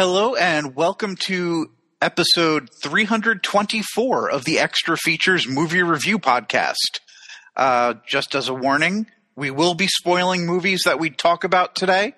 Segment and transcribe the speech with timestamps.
[0.00, 7.00] Hello and welcome to episode 324 of the Extra Features Movie Review Podcast.
[7.54, 12.14] Uh, just as a warning, we will be spoiling movies that we talk about today.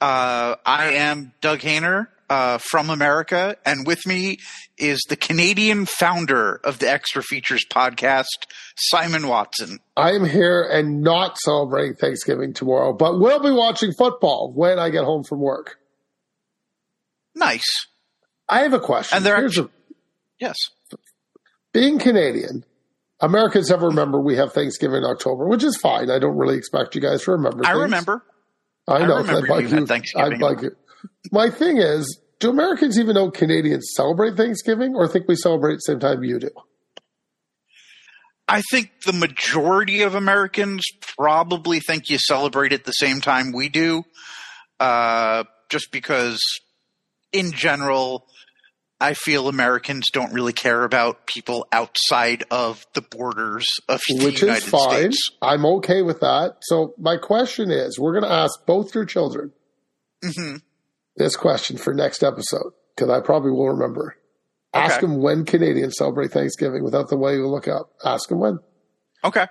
[0.00, 4.38] Uh, I am Doug Hayner uh, from America, and with me
[4.78, 8.46] is the Canadian founder of the Extra Features Podcast,
[8.78, 9.80] Simon Watson.
[9.94, 14.88] I am here and not celebrating Thanksgiving tomorrow, but we'll be watching football when I
[14.88, 15.79] get home from work.
[17.34, 17.86] Nice.
[18.48, 19.16] I have a question.
[19.16, 19.70] And there Here's are- a,
[20.40, 20.56] Yes.
[21.72, 22.64] being Canadian,
[23.20, 26.10] Americans have remember we have Thanksgiving in October, which is fine.
[26.10, 27.64] I don't really expect you guys to remember.
[27.64, 27.82] I things.
[27.82, 28.24] remember.
[28.88, 29.16] I know.
[29.16, 30.32] I remember like you you- Thanksgiving.
[30.34, 30.74] I'd like you.
[31.30, 35.78] My thing is, do Americans even know Canadians celebrate Thanksgiving, or think we celebrate at
[35.86, 36.50] the same time you do?
[38.48, 40.84] I think the majority of Americans
[41.16, 44.02] probably think you celebrate at the same time we do,
[44.80, 46.40] uh, just because,
[47.32, 48.26] in general,
[49.00, 54.42] I feel Americans don't really care about people outside of the borders of the Which
[54.42, 55.12] United is fine.
[55.12, 55.30] States.
[55.40, 56.56] I'm okay with that.
[56.62, 59.52] So my question is, we're going to ask both your children
[60.22, 60.56] hmm
[61.16, 64.16] this question for next episode because I probably will remember.
[64.72, 67.90] Ask them when Canadians celebrate Thanksgiving without the way you look up.
[68.04, 68.58] Ask them when.
[69.24, 69.46] Okay.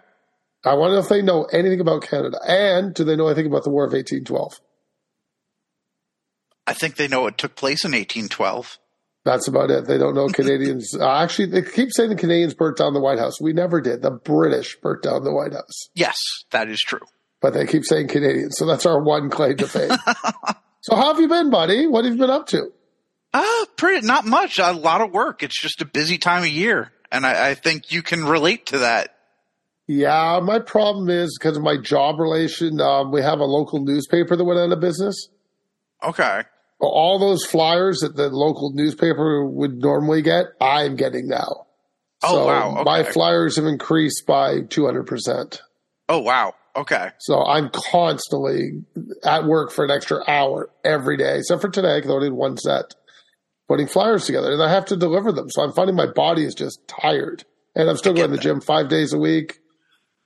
[0.63, 3.47] I want to know if they know anything about Canada and do they know anything
[3.47, 4.59] about the War of 1812?
[6.69, 8.77] I think they know it took place in 1812.
[9.25, 9.85] That's about it.
[9.87, 10.95] They don't know Canadians.
[10.99, 13.41] uh, actually, they keep saying the Canadians burnt down the White House.
[13.41, 14.01] We never did.
[14.01, 16.15] The British burnt down the White House, Yes,
[16.51, 17.01] that is true.
[17.41, 18.55] but they keep saying Canadians.
[18.57, 19.91] So that's our one claim to fame.
[20.81, 21.87] so how have you been, buddy?
[21.87, 22.71] What have you been up to?
[23.33, 24.57] Uh, pretty, not much.
[24.57, 25.43] A lot of work.
[25.43, 26.91] It's just a busy time of year.
[27.11, 29.15] And I, I think you can relate to that.
[29.87, 32.79] Yeah, my problem is because of my job relation.
[32.79, 35.27] Um, we have a local newspaper that went out of business.
[36.03, 36.43] Okay.
[36.79, 41.65] All those flyers that the local newspaper would normally get, I'm getting now.
[42.23, 45.59] Oh, so wow, My flyers have increased by 200%.
[46.07, 46.53] Oh, wow.
[46.75, 47.09] Okay.
[47.19, 48.83] So I'm constantly
[49.23, 52.35] at work for an extra hour every day, except for today because I only did
[52.35, 52.95] one set,
[53.67, 55.49] putting flyers together, and I have to deliver them.
[55.49, 57.43] So I'm finding my body is just tired,
[57.75, 59.59] and I'm still going to the gym five days a week.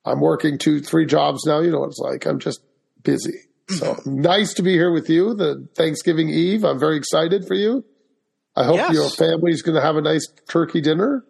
[0.06, 1.60] I'm working two, three jobs now.
[1.60, 2.26] You know what it's like.
[2.26, 2.62] I'm just
[3.04, 3.40] busy.
[3.70, 5.34] So nice to be here with you.
[5.34, 6.64] The Thanksgiving Eve.
[6.64, 7.84] I'm very excited for you.
[8.56, 8.94] I hope Yes.
[8.94, 11.26] your family's going to have a nice turkey dinner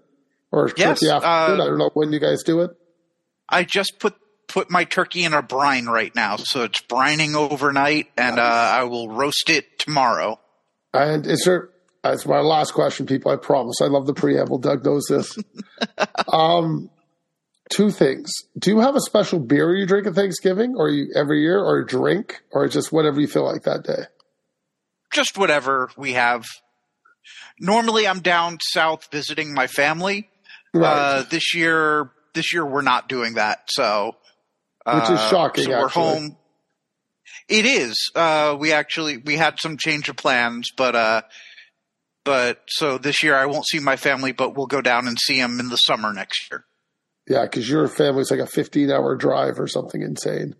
[0.51, 1.61] or Yes, turkey afternoon.
[1.61, 2.71] uh, I don't know when you guys do it.
[3.47, 4.15] I just put
[4.47, 8.83] put my turkey in a brine right now, so it's brining overnight, and uh, I
[8.83, 10.39] will roast it tomorrow.
[10.93, 11.69] And is there?
[12.03, 13.31] That's my last question, people.
[13.31, 13.77] I promise.
[13.81, 14.57] I love the preamble.
[14.59, 15.37] Doug knows this.
[16.33, 16.89] um,
[17.69, 18.31] two things.
[18.57, 21.79] Do you have a special beer you drink at Thanksgiving, or you every year, or
[21.79, 24.03] a drink, or just whatever you feel like that day?
[25.11, 26.45] Just whatever we have.
[27.59, 30.29] Normally, I'm down south visiting my family.
[30.75, 34.15] Uh, this year, this year we're not doing that, so
[34.87, 36.03] Which is uh, shocking, So we're actually.
[36.03, 36.37] home.
[37.47, 38.09] It is.
[38.15, 41.21] Uh, we actually we had some change of plans, but uh,
[42.25, 45.39] but so this year I won't see my family, but we'll go down and see
[45.39, 46.65] them in the summer next year.
[47.27, 50.55] Yeah, because your family's like a 15 hour drive or something insane.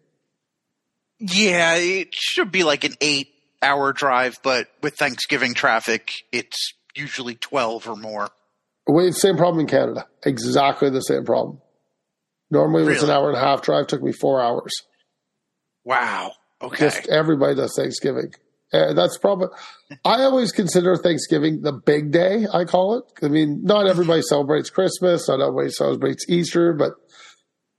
[1.20, 3.30] Yeah, it should be like an eight
[3.62, 8.30] hour drive, but with Thanksgiving traffic, it's usually 12 or more.
[8.88, 10.08] Wait, same problem in Canada.
[10.26, 11.62] Exactly the same problem.
[12.52, 13.88] Normally, it was an hour and a half drive.
[13.88, 14.72] Took me four hours.
[15.86, 16.34] Wow.
[16.62, 16.86] Okay.
[16.86, 18.34] Just everybody does Thanksgiving.
[18.74, 19.48] Uh, that's probably.
[20.04, 22.48] I always consider Thanksgiving the big day.
[22.52, 23.04] I call it.
[23.24, 25.28] I mean, not everybody celebrates Christmas.
[25.30, 26.94] Not everybody celebrates Easter, but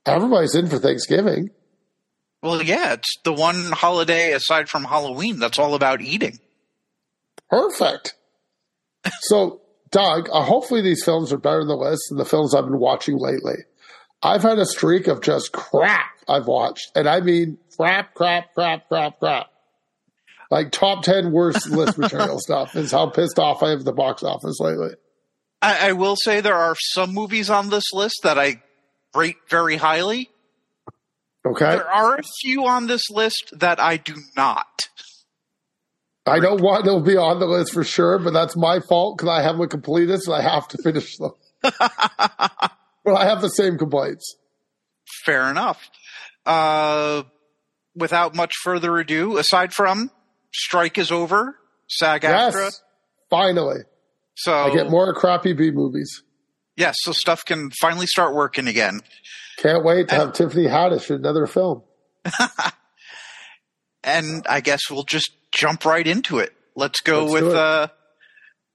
[0.07, 1.51] everybody's in for Thanksgiving.
[2.43, 6.39] well, yeah, it's the one holiday aside from Halloween that's all about eating.
[7.51, 8.15] Perfect.
[9.23, 9.61] so,
[9.91, 12.79] Doug, uh, hopefully these films are better than the list and the films I've been
[12.79, 13.57] watching lately.
[14.23, 18.89] I've had a streak of just crap I've watched, and I mean crap, crap, crap,
[18.89, 19.47] crap, crap.
[20.55, 23.93] Like top ten worst list material stuff is how pissed off I am at the
[23.93, 24.91] box office lately.
[25.61, 28.63] I, I will say there are some movies on this list that I
[29.17, 30.31] rate very highly.
[31.45, 34.79] Okay, There are a few on this list that I do not.
[36.25, 39.31] I know one will be on the list for sure, but that's my fault because
[39.31, 41.33] I haven't completed and I have to finish them.
[41.63, 41.81] but
[43.17, 44.37] I have the same complaints.
[45.27, 45.91] Fair enough.
[46.47, 47.25] Uh,
[47.97, 50.13] without much further ado, aside from
[50.55, 51.59] strike is over,
[51.89, 52.53] SAG AFTRA.
[52.65, 52.83] Yes,
[53.29, 53.81] finally,
[54.37, 56.23] So I get more crappy B movies.
[56.77, 59.01] yes, so stuff can finally start working again.
[59.59, 61.83] Can't wait to have Tiffany Haddish in another film.
[64.03, 66.53] And I guess we'll just jump right into it.
[66.77, 67.89] Let's go Let's with uh,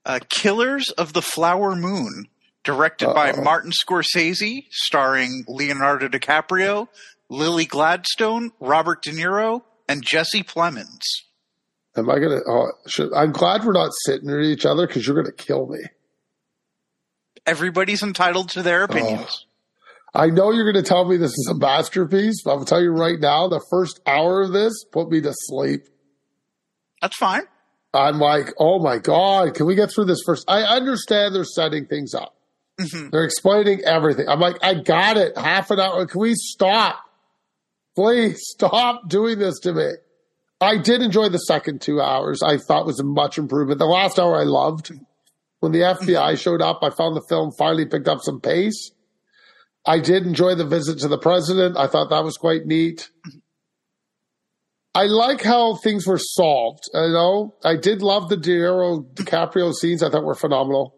[0.05, 2.25] uh, Killers of the Flower Moon,
[2.63, 3.43] directed by Uh-oh.
[3.43, 6.87] Martin Scorsese, starring Leonardo DiCaprio,
[7.29, 11.03] Lily Gladstone, Robert De Niro, and Jesse Plemons.
[11.99, 12.39] Am I gonna?
[12.47, 15.79] Oh, should, I'm glad we're not sitting near each other because you're gonna kill me.
[17.45, 19.45] Everybody's entitled to their opinions.
[20.13, 22.91] I know you're gonna tell me this is a masterpiece, but I'm gonna tell you
[22.91, 25.81] right now, the first hour of this put me to sleep.
[27.01, 27.43] That's fine.
[27.93, 30.45] I'm like, oh my god, can we get through this first?
[30.49, 32.35] I understand they're setting things up.
[32.79, 33.11] Mhm.
[33.11, 34.27] They're explaining everything.
[34.27, 35.37] I'm like, I got it.
[35.37, 36.05] Half an hour.
[36.05, 37.03] Can we stop?
[37.95, 39.89] Please stop doing this to me.
[40.61, 42.41] I did enjoy the second two hours.
[42.43, 43.79] I thought was a much improvement.
[43.79, 44.91] The last hour I loved.
[45.59, 46.09] When the mm-hmm.
[46.09, 48.91] FBI showed up, I found the film finally picked up some pace.
[49.85, 51.77] I did enjoy the visit to the president.
[51.77, 53.09] I thought that was quite neat.
[54.93, 56.83] I like how things were solved.
[56.93, 60.03] You know, I did love the De Niro DiCaprio scenes.
[60.03, 60.95] I thought were phenomenal.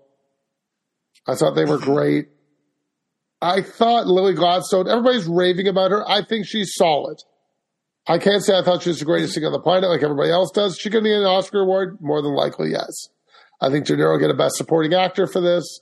[1.28, 1.94] I thought they were mm-hmm.
[1.94, 2.26] great.
[3.42, 6.08] I thought Lily Gladstone, everybody's raving about her.
[6.08, 7.18] I think she's solid.
[8.08, 10.32] I can't say I thought she was the greatest thing on the planet like everybody
[10.32, 10.78] else does.
[10.78, 11.98] She going to get an Oscar award?
[12.02, 12.90] More than likely, yes.
[13.62, 15.82] I think De Niro will get a Best Supporting Actor for this.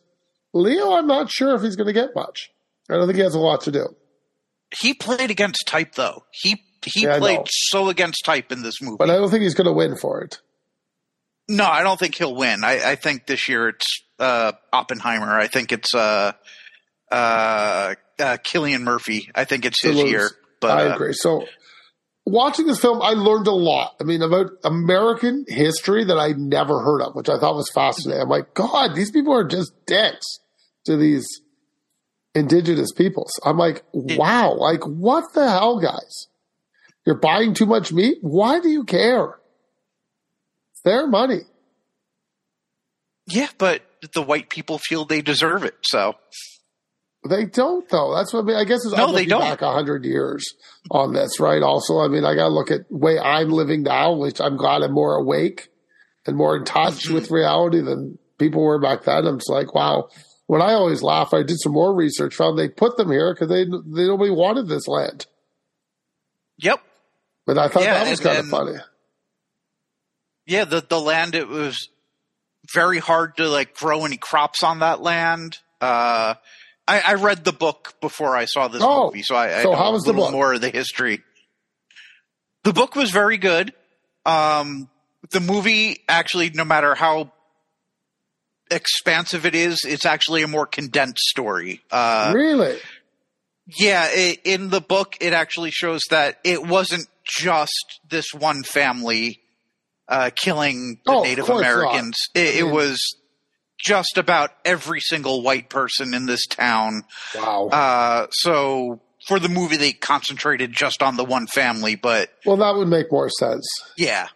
[0.54, 2.52] Leo, I'm not sure if he's going to get much.
[2.90, 3.88] I don't think he has a lot to do.
[4.82, 6.24] He played against type, though.
[6.32, 8.98] He he Yeah, played so against type in this movie.
[9.00, 10.40] But I don't think he's going to win for it.
[11.48, 12.64] no, I don't think he'll win.
[12.64, 13.86] I, I think this year it's
[14.20, 15.38] uh, Oppenheimer.
[15.40, 16.34] I think it's uh,
[17.12, 17.16] uh,
[18.20, 19.30] uh, Cillian Murphy.
[19.36, 20.30] I think it's his year.
[20.62, 21.14] But I uh, agree.
[21.14, 21.46] So,
[22.32, 23.96] watching this film, I learned a lot.
[24.00, 28.22] I mean, about American history that I never heard of, which I thought was fascinating.
[28.22, 30.26] I'm like, God, these people are just dicks
[30.86, 31.28] to these
[32.36, 33.32] indigenous peoples.
[33.44, 36.28] I'm like, wow, like what the hell, guys?
[37.06, 38.18] You're buying too much meat?
[38.22, 39.40] Why do you care?
[40.74, 41.42] It's their money.
[43.28, 43.82] yeah, but
[44.14, 45.76] the white people feel they deserve it.
[45.82, 46.16] So
[47.28, 48.16] They don't though.
[48.16, 48.56] That's what I mean.
[48.56, 49.42] I guess it's No, I'm they don't.
[49.42, 50.46] back a hundred years
[50.90, 51.62] on this, right?
[51.62, 54.82] Also, I mean, I got to look at way I'm living now, which I'm glad
[54.84, 55.68] I'm more awake
[56.26, 57.14] and more in touch Mm-hmm.
[57.16, 59.26] with reality than people were back then.
[59.28, 60.08] I'm just like, wow.
[60.48, 63.50] When I always laugh, I did some more research, found they put them here because
[63.50, 65.26] they they nobody wanted this land.
[66.58, 66.82] yep,
[67.46, 68.78] But I thought Yeah, that was and- kind of funny.
[70.46, 70.64] yeah.
[70.66, 71.90] The the land it was
[72.74, 75.58] very hard to like grow any crops on that land.
[75.82, 76.36] Uh,
[76.90, 79.72] I, I read the book before I saw this Oh, movie, so I, I so
[79.72, 80.34] know how a was the little book?
[80.34, 81.22] more of the history.
[82.64, 83.74] The book was very good.
[84.26, 84.90] Um,
[85.32, 87.32] the movie actually, no matter how
[88.72, 91.82] expansive it is, it's actually a more condensed story.
[91.92, 92.78] Uh, really?
[93.78, 99.40] yeah, i in the book, it actually shows that it wasn't just this one family
[100.08, 101.50] uh, killing the Oh, Native.
[101.50, 102.16] Americans.
[102.34, 103.00] It, it was
[103.80, 107.04] just about every single white person in this town.
[107.36, 107.68] Wow.
[107.68, 112.76] Uh, so for the movie, they concentrated just on the one family, but well, that
[112.76, 113.68] would make more sense.
[113.98, 114.28] yeah.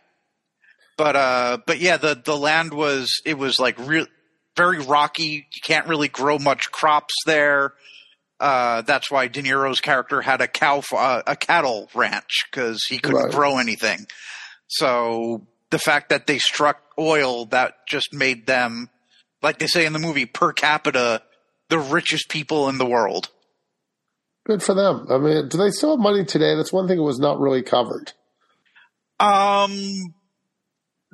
[0.97, 4.05] But uh, but yeah, the the land was it was like real
[4.55, 5.47] very rocky.
[5.51, 7.73] You can't really grow much crops there.
[8.39, 12.99] Uh, that's why De Niro's character had a cow uh, a cattle ranch because he
[12.99, 13.31] couldn't Right.
[13.31, 14.05] grow anything.
[14.67, 18.89] So the fact that they struck oil that just made them,
[19.43, 21.21] like they say in the movie, per capita,
[21.69, 23.29] the richest people in the world.
[24.45, 25.07] Good for them.
[25.09, 26.55] I mean, do they still have money today?
[26.55, 28.11] That's one thing that was not really covered.
[29.19, 30.13] Um,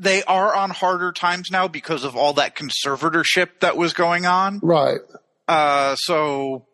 [0.02, 4.60] they are on harder times now because of all that conservatorship that was going on.
[4.64, 5.00] Right.
[5.48, 6.66] Uh, so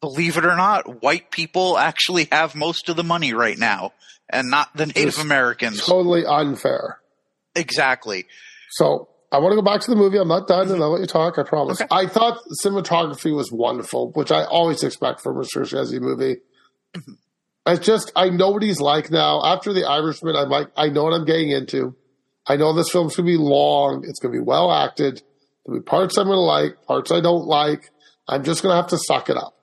[0.00, 3.92] believe it or not, white people actually have most of the money right now,
[4.28, 5.84] and not the Native It's Americans.
[5.84, 7.00] Totally unfair.
[7.54, 8.26] exactly.
[8.70, 10.18] So I want to go back to the movie.
[10.18, 11.38] I'm not done, and I'll let you talk.
[11.38, 11.80] I promise.
[11.80, 11.88] Okay.
[11.90, 16.36] I thought cinematography was wonderful, which I always expect from a Scorsese movie.
[16.96, 17.12] Mm-hmm.
[17.66, 19.44] It's just I know what he's like now.
[19.44, 21.94] After The Irishman, I'm like, I know what I'm getting into.
[22.46, 24.04] I know this film's gonna be long.
[24.08, 25.22] It's gonna be well acted.
[25.64, 27.90] There'll be parts I'm gonna like, parts I don't like.
[28.26, 29.54] I'm just gonna have to suck it up,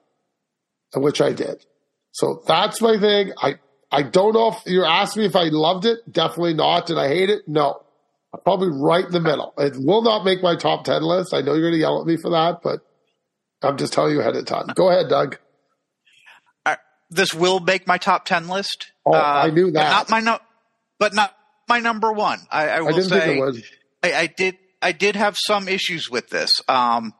[0.94, 1.66] and which I did.
[2.12, 3.32] So that's my thing.
[3.36, 3.56] I
[3.90, 5.98] I don't know if you're asking me if I loved it.
[6.10, 6.86] Definitely not.
[6.86, 7.42] Did I hate it?
[7.46, 7.82] No.
[8.44, 9.54] Probably right in the middle.
[9.58, 11.32] It will not make my top 10 list.
[11.32, 12.80] I know you're going to yell at me for that, but
[13.62, 14.66] I'm just telling you ahead of time.
[14.74, 15.38] Go ahead, Doug.
[16.66, 16.76] Uh,
[17.10, 18.92] this will make my top ten list.
[19.06, 19.16] Oh, Uh,
[19.46, 19.90] I knew that.
[19.90, 20.38] not my no,
[20.98, 21.34] but not
[21.68, 22.38] my number one.
[22.50, 23.64] I, I I didn't say think it would.
[24.02, 26.52] I, I did I did have some issues with this.
[26.68, 27.14] Um,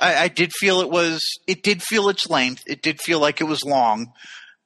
[0.00, 2.62] I, I did feel it was it did feel its length.
[2.66, 4.12] It did feel like it was long.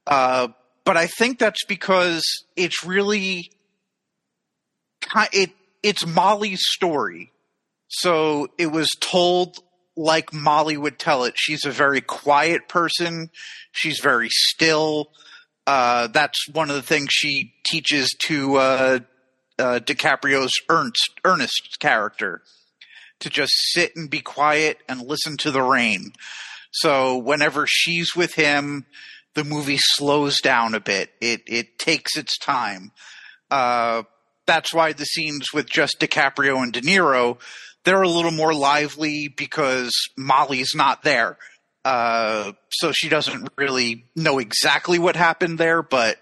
[0.07, 0.49] Uh,
[0.85, 2.23] but I think that's because
[2.55, 3.51] it's really
[5.33, 5.51] it
[5.83, 7.33] it's Molly's story.
[7.89, 9.59] So it was told
[9.97, 11.35] like Molly would tell it.
[11.37, 13.31] She's a very quiet person.
[13.73, 15.11] She's very still.
[15.67, 18.99] Uh, that's one of the things she teaches to uh,
[19.59, 22.43] uh, DiCaprio's Ernst, Ernest character
[23.21, 26.13] to just sit and be quiet and listen to the rain.
[26.73, 28.87] So whenever she's with him,
[29.35, 31.11] the movie slows down a bit.
[31.21, 32.93] It it takes its time.
[33.51, 34.05] Uh,
[34.51, 37.39] that's why the scenes with just DiCaprio and De Niro
[37.85, 41.39] they're a little more lively because Molly's not there.
[41.85, 46.19] Uh, so she doesn't really know exactly what happened there, but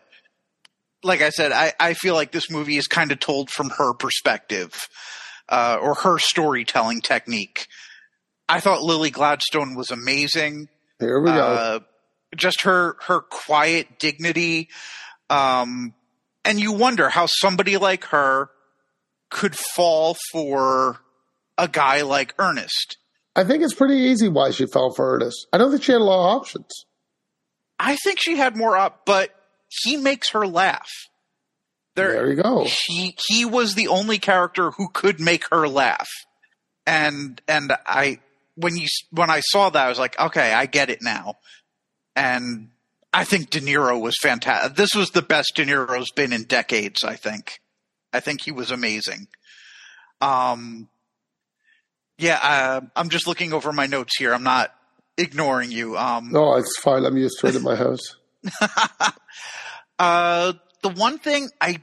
[1.02, 3.92] like I said, I, I feel like this movie is kind of told from her
[3.92, 4.72] perspective,
[5.48, 7.66] uh, or her storytelling technique.
[8.48, 10.68] I thought Lily Gladstone was amazing.
[11.00, 11.40] Here we go.
[11.40, 11.80] Uh,
[12.36, 14.68] just her her quiet dignity,
[15.28, 15.94] um,
[16.48, 18.48] and you wonder how somebody like her
[19.30, 20.98] could fall for
[21.58, 22.96] a guy like Ernest.
[23.36, 25.46] I think it's pretty easy why she fell for Ernest.
[25.52, 26.86] I don't think she had a lot of options.
[27.78, 29.30] I think she had more up, but
[29.68, 30.88] he makes her laugh.
[31.94, 32.66] There, there you go.
[32.86, 36.08] He he was the only character who could make her laugh,
[36.86, 38.20] and and I
[38.54, 41.34] when you when I saw that I was like, okay, I get it now,
[42.16, 42.70] and
[43.12, 44.76] I think De Niro was fantastic.
[44.76, 47.02] This was the best De Niro's been in decades.
[47.04, 47.60] I think,
[48.12, 49.28] I think he was amazing.
[50.20, 50.88] Um,
[52.18, 54.34] yeah, uh, I'm just looking over my notes here.
[54.34, 54.74] I'm not
[55.16, 55.96] ignoring you.
[55.96, 57.04] Um, no, it's fine.
[57.04, 58.16] I'm used to it at my house.
[59.98, 61.82] uh, the one thing I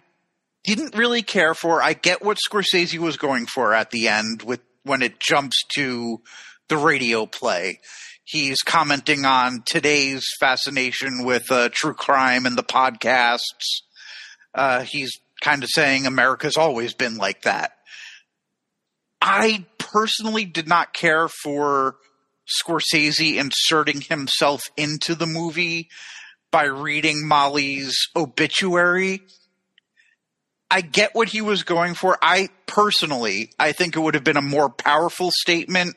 [0.63, 4.61] didn't really care for, I get what Scorsese was going for at the end with
[4.83, 6.21] when it jumps to
[6.67, 7.79] the radio play.
[8.25, 13.83] He's commenting on today's fascination with uh, true crime and the podcasts.
[14.53, 17.73] Uh, he's kind of saying America's always been like that.
[19.21, 21.97] I personally did not care for
[22.47, 25.89] Scorsese inserting himself into the movie
[26.51, 29.21] by reading Molly's obituary.
[30.71, 32.17] I get what he was going for.
[32.23, 35.95] I personally, I think it would have been a more powerful statement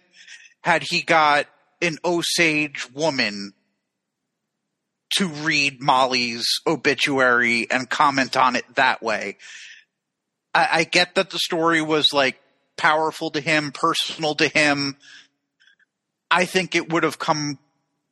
[0.62, 1.46] had he got
[1.80, 3.52] an Osage woman
[5.14, 9.38] to read Molly's obituary and comment on it that way.
[10.54, 12.38] I, I get that the story was like
[12.76, 14.96] powerful to him, personal to him.
[16.30, 17.58] I think it would have come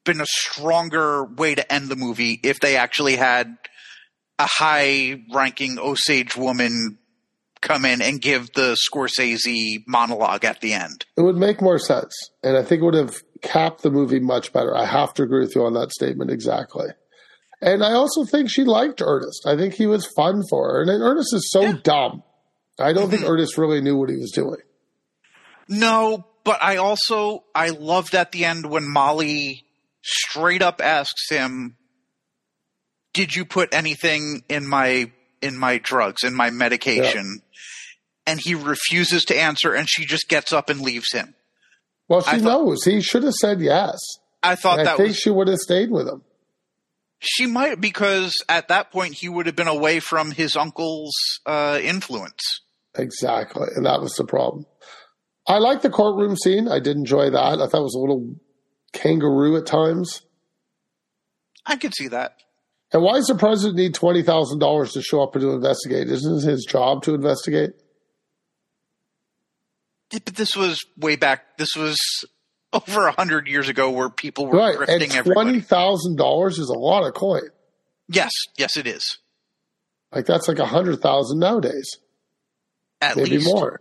[0.04, 3.58] been a stronger way to end the movie if they actually had
[4.38, 6.98] a high ranking Osage woman
[7.60, 11.04] come in and give the Scorsese monologue at the end.
[11.16, 12.14] It would make more sense.
[12.42, 14.76] And I think it would have capped the movie much better.
[14.76, 16.88] I have to agree with you on that statement exactly.
[17.60, 19.46] And I also think she liked Ernest.
[19.46, 20.82] I think he was fun for her.
[20.82, 21.76] And Ernest is so yeah.
[21.82, 22.22] dumb.
[22.78, 23.32] I don't think mm-hmm.
[23.32, 24.60] Ernest really knew what he was doing.
[25.68, 29.64] No, but I also I loved at the end when Molly
[30.02, 31.76] straight up asks him,
[33.14, 35.10] "Did you put anything in my
[35.40, 38.32] in my drugs in my medication?" Yeah.
[38.32, 41.34] And he refuses to answer, and she just gets up and leaves him.
[42.08, 43.98] Well, she thought, knows he should have said yes.
[44.42, 46.22] I thought and that I think was, she would have stayed with him.
[47.18, 51.14] She might because at that point he would have been away from his uncle's
[51.46, 52.60] uh, influence.
[52.96, 54.66] Exactly, and that was the problem.
[55.48, 56.68] I like the courtroom scene.
[56.68, 57.60] I did enjoy that.
[57.60, 58.36] I thought it was a little
[58.92, 60.22] kangaroo at times.
[61.64, 62.36] I could see that.
[62.92, 66.08] And why does the president need twenty thousand dollars to show up and to investigate?
[66.08, 67.70] Isn't it his job to investigate?
[70.24, 71.56] But this was way back.
[71.58, 71.98] This was
[72.72, 74.76] over a hundred years ago, where people were right.
[74.76, 75.14] grifting.
[75.16, 77.50] And twenty thousand dollars is a lot of coin.
[78.08, 79.18] Yes, yes, it is.
[80.12, 81.98] Like that's like a hundred thousand nowadays.
[83.00, 83.46] At maybe least.
[83.46, 83.80] more.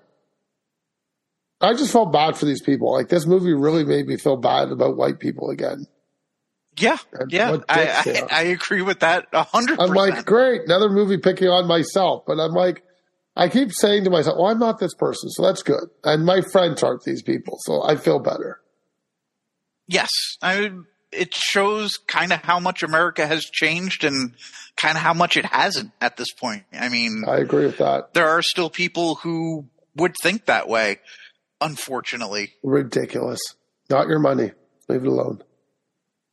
[1.61, 2.91] I just felt bad for these people.
[2.91, 5.87] Like this movie really made me feel bad about white people again.
[6.77, 9.79] Yeah, and yeah, I, I, I, agree with that a hundred.
[9.79, 12.83] I'm like, great, another movie picking on myself, but I'm like,
[13.35, 16.41] I keep saying to myself, well, I'm not this person, so that's good, and my
[16.41, 18.61] friends aren't these people, so I feel better.
[19.87, 20.09] Yes,
[20.41, 20.71] I.
[21.11, 24.35] It shows kind of how much America has changed and
[24.75, 26.63] kind of how much it hasn't at this point.
[26.73, 28.13] I mean, I agree with that.
[28.13, 29.65] There are still people who
[29.95, 30.99] would think that way
[31.61, 32.53] unfortunately.
[32.63, 33.39] Ridiculous.
[33.89, 34.51] Not your money.
[34.87, 35.43] Leave it alone.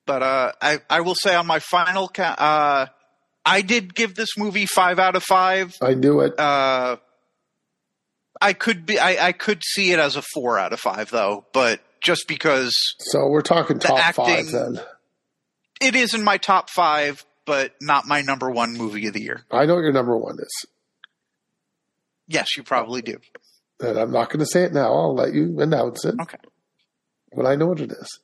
[0.06, 2.86] But uh, I, I will say on my final ca- uh,
[3.44, 5.76] I did give this movie five out of five.
[5.80, 6.38] I knew it.
[6.38, 6.96] Uh,
[8.40, 11.46] I could be I, I could see it as a four out of five though,
[11.52, 14.80] but just because So we're talking top acting, five then.
[15.80, 19.44] It is in my top five, but not my number one movie of the year.
[19.50, 20.66] I know what your number one is.
[22.28, 23.18] Yes, you probably do.
[23.80, 24.92] And I'm not going to say it now.
[24.92, 26.14] I'll let you announce it.
[26.20, 26.38] Okay.
[27.34, 28.20] But I know what it is.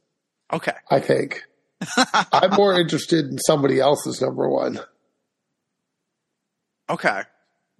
[0.52, 0.72] Okay.
[0.90, 1.42] I think.
[2.32, 4.80] I'm more interested in somebody else's number one.
[6.90, 7.22] Okay.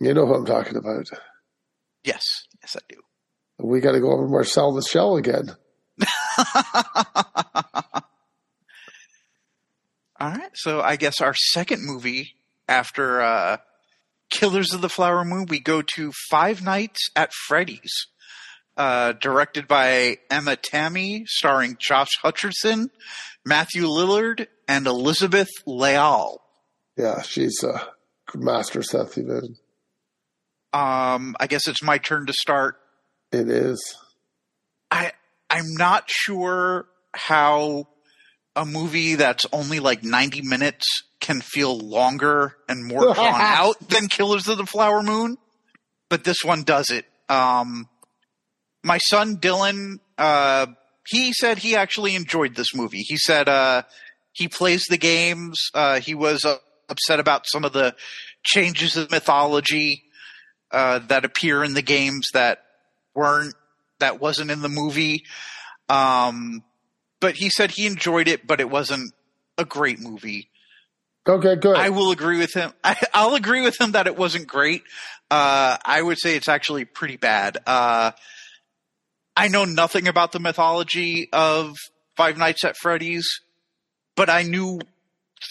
[0.01, 1.07] You know who I'm talking about.
[2.05, 2.23] Yes.
[2.63, 3.01] Yes, I do.
[3.59, 5.57] We got to go over Marcel the Shell again.
[10.21, 10.51] All right.
[10.55, 12.35] So I guess our second movie
[12.69, 13.57] after uh,
[14.31, 18.07] Killers of the Flower Moon, we go to Five Nights at Freddy's,
[18.77, 22.91] uh, directed by Emma Tammi, starring Josh Hutcherson,
[23.45, 26.39] Matthew Lillard, and Elizabeth Lail.
[26.97, 27.89] Yeah, she's a
[28.35, 29.57] master Seth even.
[30.73, 32.77] Um, I guess it's my turn to start.
[33.33, 33.97] It is.
[34.91, 35.13] I
[35.51, 37.89] I'm not sure how
[38.55, 40.87] a movie that's only like 90 minutes
[41.21, 45.39] can feel longer and more drawn out than Killers of the Flower Moon,
[46.09, 47.07] but this one does it.
[47.29, 47.89] Um,
[48.83, 50.67] my son Dylan, uh,
[51.07, 53.03] he said he actually enjoyed this movie.
[53.07, 53.83] He said uh,
[54.33, 55.59] he plays the games.
[55.75, 56.57] Uh, he was uh,
[56.89, 57.95] upset about some of the
[58.43, 60.05] changes of mythology
[60.71, 62.65] uh, that appear in the games that
[63.15, 63.55] weren't
[64.01, 65.25] that wasn't in the movie.
[65.89, 66.63] Um,
[67.21, 69.13] but he said he enjoyed it, but it wasn't
[69.57, 70.51] a great movie.
[71.27, 71.77] Okay, good.
[71.77, 72.73] I will agree with him.
[72.85, 74.83] I, will agree with him that it wasn't great.
[75.31, 77.59] Uh, I would say it's actually pretty bad.
[77.67, 78.13] Uh,
[79.37, 81.77] I know nothing about the mythology of
[82.17, 83.29] Five Nights at Freddy's,
[84.17, 84.81] but I knew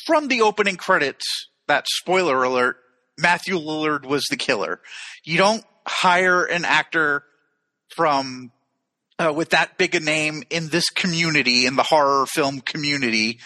[0.06, 1.26] from the opening credits
[1.68, 2.78] that spoiler alert,
[3.18, 4.80] Matthew Lillard was the killer.
[5.24, 7.24] You don't hire an actor
[7.96, 8.52] from
[9.20, 13.40] uh, with that big a name in this community, in the horror film community,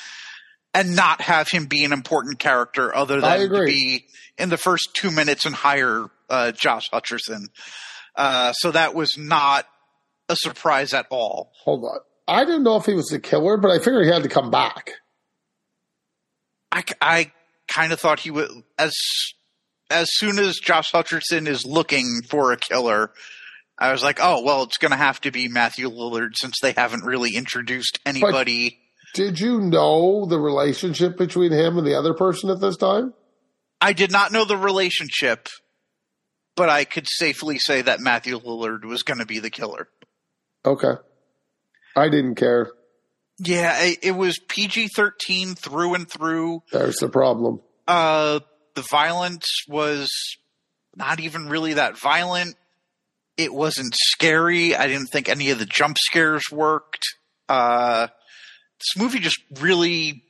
[0.74, 4.06] and not have him be an important character other than to be
[4.38, 7.48] in the first two minutes and hire uh, Josh Hutcherson.
[8.16, 9.66] Uh, so that was not
[10.28, 11.52] a surprise at all.
[11.64, 12.00] Hold on.
[12.28, 14.52] I didn't know if he was the killer, but I figured he had to come
[14.52, 14.92] back.
[16.72, 17.32] I, I
[17.68, 18.94] kind of thought he would as
[19.90, 23.12] as soon as Josh Hutcherson is looking for a killer,
[23.78, 26.72] I was like, oh well, it's going to have to be Matthew Lillard since they
[26.72, 28.70] haven't really introduced anybody.
[28.70, 33.14] But did you know the relationship between him and the other person at this time?
[33.82, 35.48] I did not know the relationship,
[36.56, 39.90] but I could safely say that Matthew Lillard was going to be the killer.
[40.66, 40.94] Okay,
[41.96, 42.72] I didn't care.
[43.44, 46.62] Yeah, it, it was PG thirteen through and through.
[46.72, 47.60] There's the problem.
[47.88, 48.40] Uh,
[48.76, 50.10] the violence was
[50.96, 52.56] not even really that violent.
[53.38, 54.76] It wasn't scary.
[54.76, 57.04] I didn't think any of the jump scares worked.
[57.50, 58.08] Uh,
[58.80, 60.24] this movie just really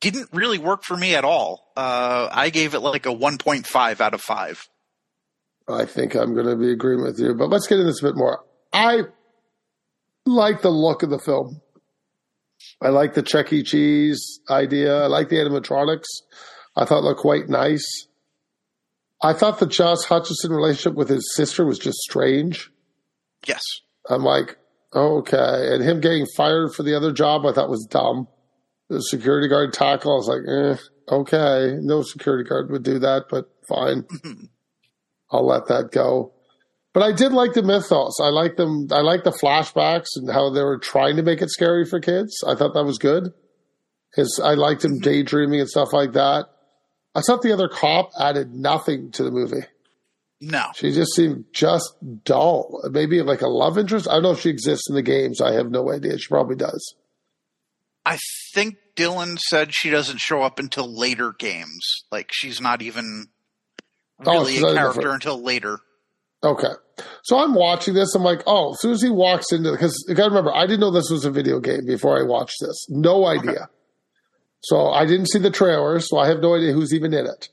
[0.00, 1.70] didn't really work for me at all.
[1.76, 4.68] Uh, I gave it like a 1.5 out of 5.
[5.68, 8.06] I think I'm going to be agreeing with you, but let's get into this a
[8.06, 8.44] bit more.
[8.72, 9.02] I
[10.26, 11.60] like the look of the film.
[12.80, 13.62] I like the Chuck E.
[13.62, 15.04] Cheese idea.
[15.04, 16.06] I like the animatronics.
[16.76, 17.84] I thought they looked quite nice.
[19.22, 22.70] I thought the Josh Hutcherson relationship with his sister was just strange.
[23.46, 23.62] Yes.
[24.08, 24.56] I'm like,
[24.94, 25.74] okay.
[25.74, 28.28] And him getting fired for the other job, I thought was dumb.
[28.88, 31.76] The security guard tackle, I was like, eh, okay.
[31.80, 34.06] No security guard would do that, but fine.
[35.30, 36.32] I'll let that go.
[36.92, 38.18] But I did like the mythos.
[38.20, 38.88] I like them.
[38.90, 42.42] I like the flashbacks and how they were trying to make it scary for kids.
[42.46, 43.32] I thought that was good.
[44.10, 46.46] Because I liked him daydreaming and stuff like that.
[47.14, 49.66] I thought the other cop added nothing to the movie.
[50.40, 50.66] No.
[50.74, 51.92] She just seemed just
[52.24, 52.82] dull.
[52.90, 54.08] Maybe like a love interest.
[54.08, 55.40] I don't know if she exists in the games.
[55.40, 56.18] I have no idea.
[56.18, 56.94] She probably does.
[58.04, 58.18] I
[58.54, 62.04] think Dylan said she doesn't show up until later games.
[62.10, 63.26] Like she's not even
[64.24, 65.78] oh, really oh, a character until later.
[66.42, 66.72] Okay.
[67.22, 68.14] So I'm watching this.
[68.14, 70.66] I'm like, oh, as soon as he walks into, because you got to remember, I
[70.66, 72.86] didn't know this was a video game before I watched this.
[72.88, 73.50] No idea.
[73.50, 73.64] Okay.
[74.62, 77.48] So I didn't see the trailer, so I have no idea who's even in it.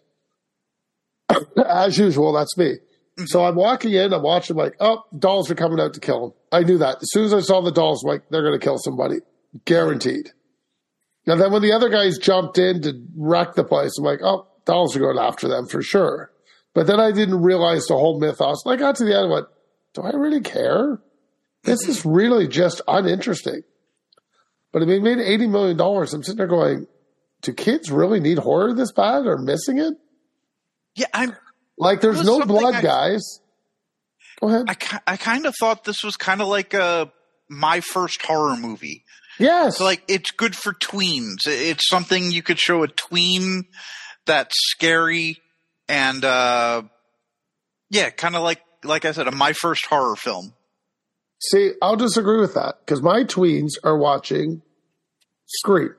[1.65, 2.76] As usual, that's me.
[2.76, 3.26] Mm-hmm.
[3.28, 6.26] So I'm walking in, I'm watching, I'm like, oh, dolls are coming out to kill
[6.26, 6.32] him.
[6.52, 6.97] I knew that.
[6.97, 9.17] As soon as I saw the dolls, I'm like, they're going to kill somebody.
[9.65, 10.32] Guaranteed.
[11.26, 14.47] And then when the other guys jumped in to wreck the place, I'm like, oh,
[14.65, 16.32] dolls are going after them for sure.
[16.78, 18.63] But then I didn't realize the whole mythos.
[18.63, 19.48] And I got to the end and went,
[19.96, 21.02] do I really care?
[21.63, 23.63] This is really just uninteresting.
[24.72, 25.82] But I mean, made $80 million.
[25.82, 26.86] I'm sitting there going,
[27.42, 29.96] do kids really need horror this bad or missing it?
[30.94, 31.36] Yeah, I'm
[31.80, 33.40] like, there's no blood, I, guys.
[34.40, 34.66] Go ahead.
[34.70, 37.12] I, I kind of thought this was kind of like a
[37.50, 39.04] my first horror movie.
[39.40, 39.80] Yes.
[39.80, 41.38] So like, it's good for tweens.
[41.48, 43.66] It's something you could show a tween
[44.28, 45.38] that's scary
[45.89, 46.84] and, uh,
[47.89, 50.54] yeah, kind of like like I said, a my first horror film.
[51.41, 54.62] See, I'll disagree with that because my tweens are watching
[55.45, 55.93] Scream.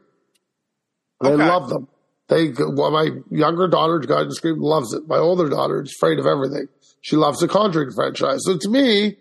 [1.23, 1.47] They Okay.
[1.49, 1.89] love them.
[2.29, 5.09] They, well, my younger daughter, got into Scream, loves it.
[5.09, 6.69] My older daughter is afraid of everything.
[7.01, 8.41] She loves the Conjuring franchise.
[8.45, 9.17] So to me,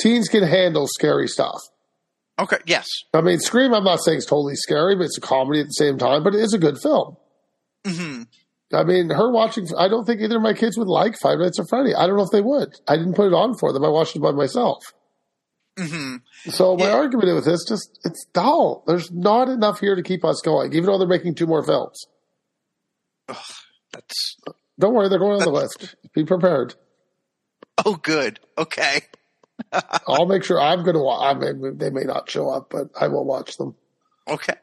[0.00, 1.60] teens can handle scary stuff.
[2.40, 2.86] Okay, yes.
[3.14, 5.72] I mean, Scream, I'm not saying it's totally scary, but it's a comedy at the
[5.72, 7.16] same time, but it is a good film.
[7.86, 8.22] hmm
[8.72, 11.58] I mean, her watching, I don't think either of my kids would like Five Nights
[11.58, 11.94] at Freddy.
[11.94, 12.74] I don't know if they would.
[12.86, 13.84] I didn't put it on for them.
[13.84, 14.82] I watched it by myself.
[15.78, 16.16] hmm
[16.50, 16.94] So my Yeah.
[16.96, 18.84] argument with this just it's dull.
[18.86, 22.04] There's not enough here to keep us going, even though they're making two more films.
[23.92, 24.36] That's
[24.78, 25.94] Don't worry, they're going on the list.
[26.14, 26.74] Be prepared.
[27.86, 28.38] oh, good.
[28.58, 29.00] Okay.
[30.06, 31.36] I'll make sure I'm going to watch.
[31.36, 33.74] I mean, they may not show up, but I will watch them.
[34.28, 34.54] Okay.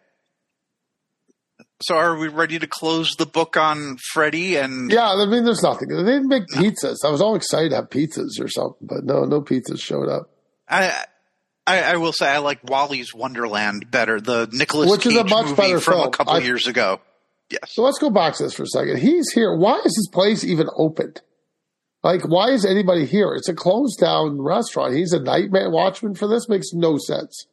[1.81, 4.55] So, are we ready to close the book on Freddy?
[4.55, 5.89] And Yeah, I mean, there's nothing.
[5.89, 6.97] They didn't make pizzas.
[7.03, 10.29] I was all excited to have pizzas or something, but no, no pizzas showed up.
[10.69, 11.03] I,
[11.67, 15.35] I, I will say I like Willy's Wonderland better, the Nicholas Which is Cage a
[15.35, 17.01] much movie better from a couple I- years ago.
[17.51, 17.59] Yes.
[17.73, 18.97] So let's go back to this for a second.
[18.97, 19.55] He's here.
[19.55, 21.21] Why is his place even opened?
[22.03, 23.33] Like, why is anybody here?
[23.35, 24.95] It's a closed down restaurant.
[24.95, 26.49] He's a nightmare watchman for this.
[26.49, 27.45] Makes no sense.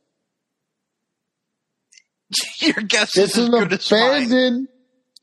[2.60, 4.00] Your guess It's is as an good as mine.
[4.02, 4.68] abandoned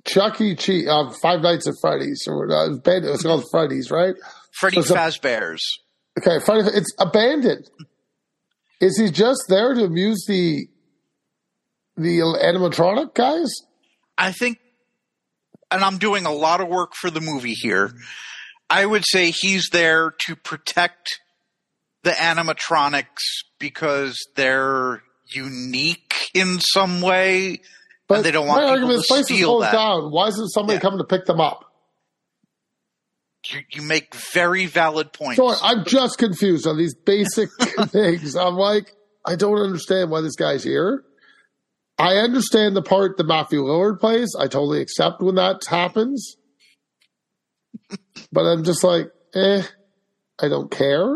[0.06, 0.56] Chuck E.
[0.56, 4.16] Cheese, uh, Five Nights at Freddy's, or uh, abandoned, it's called Freddy's, right?
[4.60, 4.94] Freddy So it's a-
[6.20, 7.70] Okay, Freddy, it's abandoned.
[8.82, 10.68] Is he just there to amuse the
[11.98, 13.52] the animatronic guys?
[14.18, 14.58] I think,
[15.70, 17.92] and I'm doing a lot of work for the movie here.
[18.70, 21.20] I would say he's there to protect
[22.04, 23.06] the animatronics
[23.60, 27.62] because they're unique in some way,
[28.10, 29.72] and they don't want my people argument to is place steal that.
[29.74, 30.12] down.
[30.12, 30.82] Why isn't somebody Yeah.
[30.82, 31.66] coming to pick them up?
[33.50, 35.38] You, you make very valid points.
[35.38, 37.50] So I'm just confused on these basic
[37.88, 38.36] things.
[38.36, 38.94] I'm like,
[39.26, 41.04] I don't understand why this guy's here.
[41.98, 44.36] I understand the part that Matthew Lillard plays.
[44.38, 46.36] I totally accept when that happens.
[48.32, 49.64] but I'm just like, eh,
[50.42, 51.16] I don't care.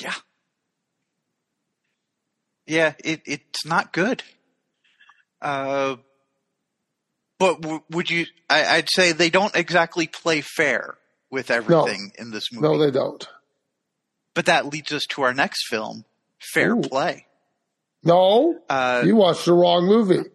[0.00, 0.14] Yeah.
[2.68, 4.22] Yeah, it, it's not good.
[5.42, 5.96] Uh,
[7.38, 8.26] but w- would you?
[8.50, 10.96] I, I'd say they don't exactly play fair
[11.30, 12.66] with everything in this movie.
[12.66, 13.26] No, they don't.
[14.34, 16.04] but that leads us to our next film,
[16.52, 16.80] Fair Ooh.
[16.82, 17.26] Play.
[18.04, 20.28] No, Uh, you watched the wrong movie.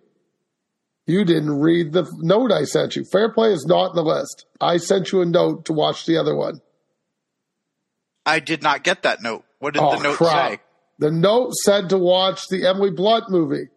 [1.06, 3.04] You didn't read the note I sent you.
[3.06, 4.46] Fair play is not in the list.
[4.62, 6.62] I sent you a note to watch the other one.
[8.26, 9.43] I did not get that note.
[9.60, 10.52] What did Oh, the note crap.
[10.52, 10.60] say?
[11.04, 13.68] The note said to watch the Emily Blunt movie.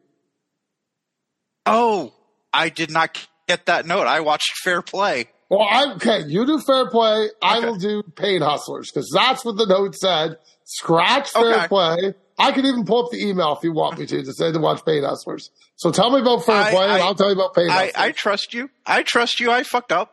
[1.66, 2.12] Oh,
[2.52, 4.06] I did not get that note.
[4.06, 5.26] I watched Fair Play.
[5.50, 7.28] Well, I, okay, you do fair play.
[7.42, 10.38] I will do pain hustlers because that's what the note said.
[10.64, 11.66] Scratch fair Okay.
[11.68, 12.14] play.
[12.38, 14.58] I can even pull up the email if you want me to to say to
[14.60, 15.50] watch pain hustlers.
[15.76, 17.86] So tell me about fair I- play, and I- I'll tell you about pain I,
[17.86, 17.92] hustlers.
[17.96, 18.70] I trust you.
[18.86, 19.50] I trust you.
[19.50, 20.12] I fucked up.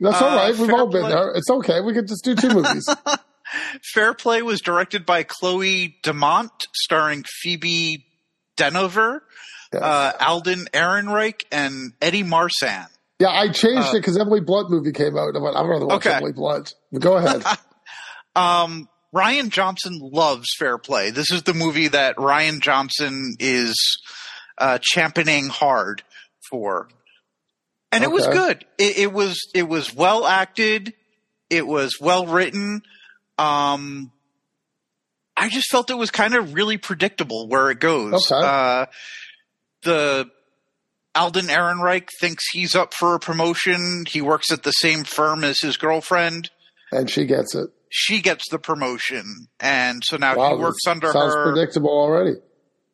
[0.00, 0.54] that's all right.
[0.54, 0.62] uh.
[0.62, 1.32] We've all been Play- there.
[1.34, 1.80] It's okay.
[1.82, 2.88] We can just do two movies.
[3.94, 8.04] Fair Play was directed by Chloe Domont, starring Phoebe
[8.56, 9.20] Dynevor,
[9.72, 9.82] Yes.
[9.82, 12.86] uh, Alden Ehrenreich, and Eddie Marsan.
[13.18, 15.28] yeah, I changed uh, it because Emily Blunt movie came out.
[15.28, 16.14] and I went, I'd rather watch Okay.
[16.16, 16.74] Emily Blunt.
[16.92, 17.42] But go ahead.
[18.36, 21.10] Um, Rian Johnson loves Fair Play.
[21.10, 23.76] This is the movie that Rian Johnson is
[24.58, 26.02] uh, championing hard
[26.50, 26.88] for,
[27.92, 28.64] and it was good.
[28.76, 30.94] It, it was it was well acted.
[31.48, 32.82] It was well written.
[33.38, 34.12] Um,
[35.36, 38.30] I just felt it was kind of really predictable where it goes.
[38.30, 38.46] Okay.
[38.46, 38.86] Uh,
[39.82, 40.30] the
[41.14, 44.04] Alden Ehrenreich thinks he's up for a promotion.
[44.08, 46.50] He works at the same firm as his girlfriend
[46.92, 47.70] and she gets it.
[47.88, 51.52] she gets the promotion, and so now Wow, he works under sounds her.
[51.52, 52.36] predictable already.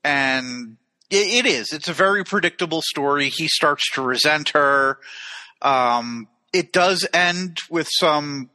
[0.03, 0.76] and
[1.11, 1.72] it, it is.
[1.72, 3.29] It's a very predictable story.
[3.29, 4.98] He starts to resent her.
[5.61, 8.48] Um, it does end with some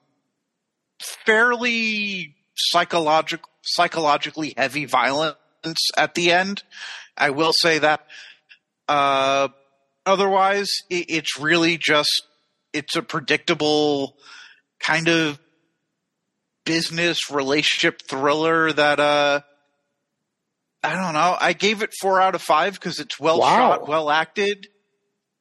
[1.25, 5.38] fairly psychological, psychologically heavy violence
[5.97, 6.63] at the end.
[7.17, 8.05] I will say that.
[8.88, 9.49] Uh,
[10.05, 12.23] otherwise, it, it's really just
[12.73, 14.15] it's a predictable
[14.79, 15.39] kind of
[16.65, 19.41] business relationship thriller that uh
[20.84, 21.36] I don't know.
[21.39, 23.55] I gave it four out of five because it's well Wow.
[23.55, 24.67] shot, well acted.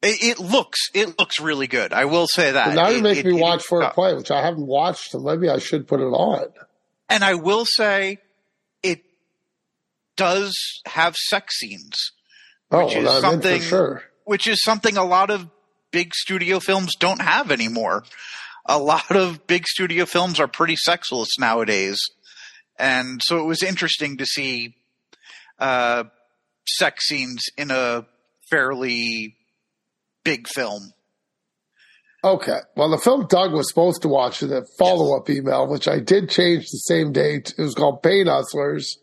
[0.05, 1.93] It, it looks it looks really good.
[1.93, 2.75] I will say that.
[2.75, 5.11] Now you It- make it- me it- watch for a Play, which I haven't watched,
[5.11, 6.47] so maybe I should put it on.
[7.09, 8.19] And I will say
[8.83, 9.03] it
[10.17, 10.55] does
[10.87, 12.13] have sex scenes,
[12.71, 14.03] Oh, Which is something- sure.
[14.25, 15.49] which is something a lot of
[15.93, 18.05] big studio films don't have anymore.
[18.67, 21.99] a lot of big studio films are pretty sexless nowadays,
[22.79, 24.75] and so it was interesting to see
[25.59, 26.05] uh,
[26.67, 28.07] sex scenes in a
[28.51, 29.37] fairly
[30.25, 30.93] big film.
[32.25, 32.59] Okay.
[32.75, 36.01] Well, the film Doug was supposed to watch in a follow up email, which I
[36.01, 37.55] did change the same date.
[37.59, 38.99] It was called Pain Hustlers.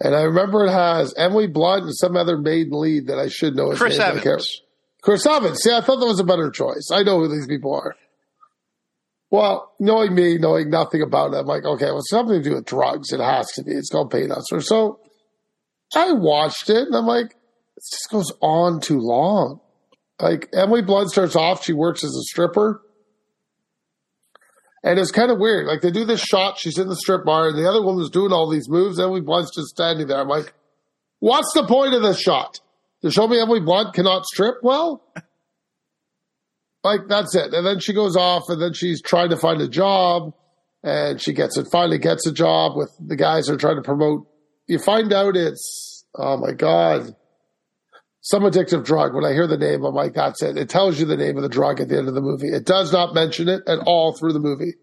[0.00, 3.56] And I remember it has Emily Blunt and some other maiden lead that I should
[3.56, 4.18] know his Chris name.
[4.18, 4.60] Evans.
[5.00, 5.62] Chris Evans.
[5.62, 6.90] See, I thought that was a better choice.
[6.92, 7.96] I know who these people are.
[9.30, 12.54] Well, knowing me, knowing nothing about it, I'm like, okay, well, it's something to do
[12.56, 13.12] with drugs.
[13.12, 13.72] It has to be.
[13.72, 14.60] It's called Pain Hustler.
[14.60, 15.00] So
[15.94, 17.32] I watched it and I'm like,
[17.76, 19.60] it just goes on too long.
[20.20, 22.82] Like Emily Blunt starts off, she works as a stripper.
[24.82, 25.66] And it's kind of weird.
[25.66, 28.32] Like they do this shot, she's in the strip bar, and the other woman's doing
[28.32, 29.00] all these moves.
[29.00, 30.20] Emily Blunt's just standing there.
[30.20, 30.54] I'm like,
[31.18, 32.60] what's the point of this shot?
[33.02, 35.02] To show me Emily Blunt cannot strip well?
[36.86, 37.52] Like that's it.
[37.52, 40.32] And then she goes off, and then she's trying to find a job,
[40.84, 41.66] and she gets it.
[41.72, 44.28] Finally, gets a job with the guys that are trying to promote.
[44.68, 47.16] You find out it's oh my god,
[48.26, 49.14] some addictive drug.
[49.14, 50.56] When I hear the name, I'm like, that's it.
[50.56, 52.48] It tells you the name of the drug at the end of the movie.
[52.48, 54.74] It does not mention it at all through the movie.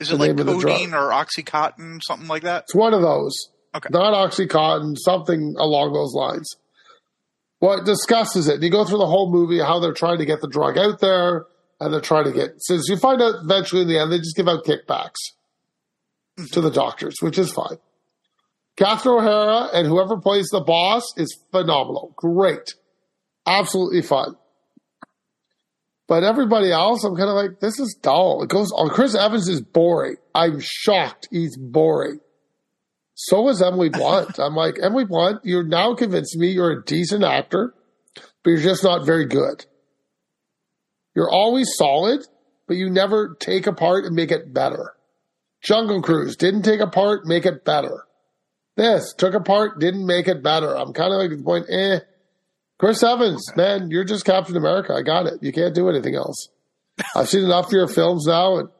[0.00, 0.76] Is it like name of the drug.
[0.76, 2.64] codeine or oxycontin, something like that?
[2.64, 3.32] It's one of those.
[3.74, 3.88] Okay.
[3.90, 6.56] Not Oxycontin, something along those lines.
[7.60, 8.62] Well, it discusses it.
[8.62, 11.46] You go through the whole movie, how they're trying to get the drug out there,
[11.78, 14.36] and they're trying to get, since you find out eventually in the end, they just
[14.36, 15.14] give out kickbacks
[16.36, 16.60] to mm-hmm.
[16.60, 17.78] the doctors, which is fine.
[18.76, 22.12] Catherine O'Hara and whoever plays the boss is phenomenal.
[22.16, 22.74] Great.
[23.50, 24.36] Absolutely fun.
[26.06, 28.42] But everybody else, I'm kind of like, this is dull.
[28.42, 28.90] It goes on.
[28.90, 30.16] Chris Evans is boring.
[30.34, 32.20] I'm shocked he's boring.
[33.14, 34.38] So is Emily Blunt.
[34.38, 37.74] I'm like, Emily Blunt, you're now convincing me you're a decent actor,
[38.14, 39.66] but you're just not very good.
[41.14, 42.26] You're always solid,
[42.66, 44.94] but you never take apart and make it better.
[45.62, 48.04] Jungle Cruise didn't take apart, make it better.
[48.76, 50.76] This took apart, didn't make it better.
[50.76, 52.00] I'm kind of like the point, eh.
[52.80, 54.94] Chris Evans, man, you're just Captain America.
[54.94, 55.42] I got it.
[55.42, 56.48] You can't do anything else.
[57.14, 58.70] I've seen enough of your films now, and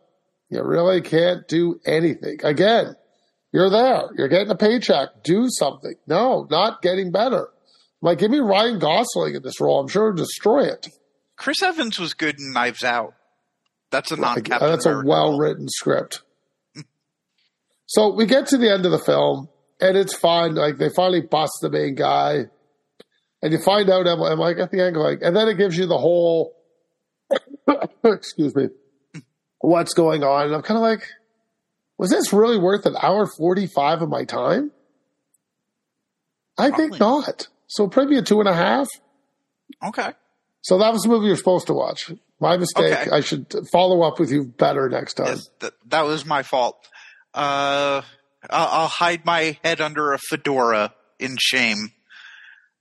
[0.48, 2.38] you really can't do anything.
[2.42, 2.96] Again,
[3.52, 4.04] you're there.
[4.16, 5.22] You're getting a paycheck.
[5.22, 5.96] Do something.
[6.06, 7.48] No, not getting better.
[8.00, 9.80] Like, give me Ryan Gosling in this role.
[9.80, 10.88] I'm sure he'll destroy it.
[11.36, 13.12] Chris Evans was good in Knives Out.
[13.90, 16.22] That's a non Captain uh, that's a well written script.
[17.84, 20.54] So we get to the end of the film, and it's fine.
[20.54, 22.44] Like they finally bust the main guy,
[23.42, 24.06] and you find out.
[24.06, 26.54] I'm, I'm like at the end, like, and then it gives you the whole.
[28.04, 28.68] excuse me.
[29.60, 30.46] What's going on?
[30.46, 31.06] And I'm kind of like,
[31.98, 34.70] was this really worth an hour forty five of my time?
[36.58, 36.98] I think Probably.
[37.26, 37.48] not.
[37.66, 38.88] So probably a two and a half.
[39.82, 40.12] Okay.
[40.62, 42.10] So that was the movie you're supposed to watch.
[42.40, 42.98] My mistake.
[42.98, 43.10] Okay.
[43.10, 45.26] I should follow up with you better next time.
[45.28, 46.88] Yes, th- that was my fault.
[47.34, 48.02] Uh,
[48.48, 51.92] I'll, I'll hide my head under a fedora in shame.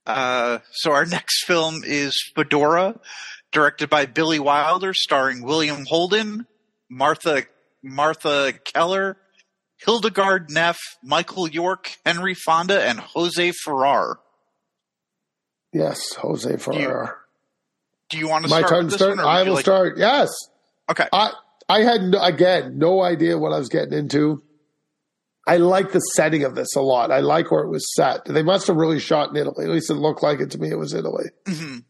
[0.05, 2.99] Uh, so our next film is Fedora,
[3.51, 6.45] directed by Billy Wilder, starring William Holden,
[6.89, 7.43] Martha
[7.83, 9.17] Martha Keller,
[9.77, 14.19] Hildegard Neff, Michael York, Henry Fonda, and Jose Ferrer.
[15.71, 17.17] Yes, Jose Ferrer.
[18.09, 19.09] Do you want to My start turn to start.
[19.17, 19.97] one, or would I will like- start.
[19.97, 20.29] Yes,
[20.89, 21.07] Okay.
[21.13, 21.31] I
[21.69, 24.41] I had no, again no idea what I was getting into.
[25.53, 27.11] I like the setting of this a lot.
[27.11, 28.25] I like where it was set.
[28.25, 29.65] They must have really shot in Italy.
[29.65, 30.69] At least it looked like it to me.
[30.69, 31.25] It was Italy.
[31.45, 31.83] Mhm.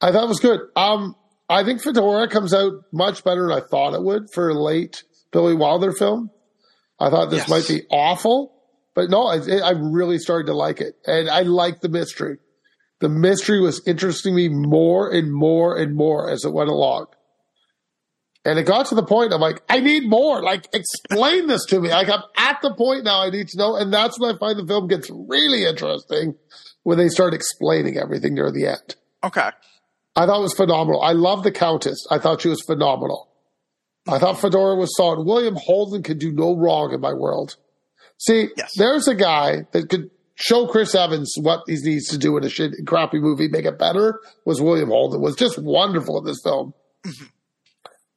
[0.00, 0.60] I thought it was good.
[0.76, 1.14] Um,
[1.48, 5.02] I think Fedora comes out much better than I thought it would for a late
[5.32, 6.30] Billy Wilder film.
[7.00, 7.50] I thought this Yes.
[7.50, 8.52] might be awful,
[8.94, 12.38] but no, I, I really started to like it, and I like the mystery.
[13.00, 17.06] The mystery was interesting me more and more and more as it went along.
[18.44, 20.42] And it got to the point I'm like, I need more.
[20.42, 21.90] Like, explain this to me.
[21.90, 23.76] Like, I'm at the point now I need to know.
[23.76, 26.34] And that's when I find the film gets really interesting
[26.82, 28.96] when they start explaining everything near the end.
[29.22, 29.50] Okay.
[30.16, 31.00] I thought it was phenomenal.
[31.02, 32.04] I love the Countess.
[32.10, 33.28] I thought she was phenomenal.
[34.08, 35.24] I thought Fedora was solid.
[35.24, 37.54] William Holden could do no wrong in my world.
[38.18, 38.72] See, Yes.
[38.76, 42.48] there's a guy that could show Chris Evans what he needs to do in a
[42.48, 44.18] shit, crappy movie, make it better.
[44.44, 46.74] Was William Holden was just wonderful in this film.
[47.06, 47.24] Mm-hmm.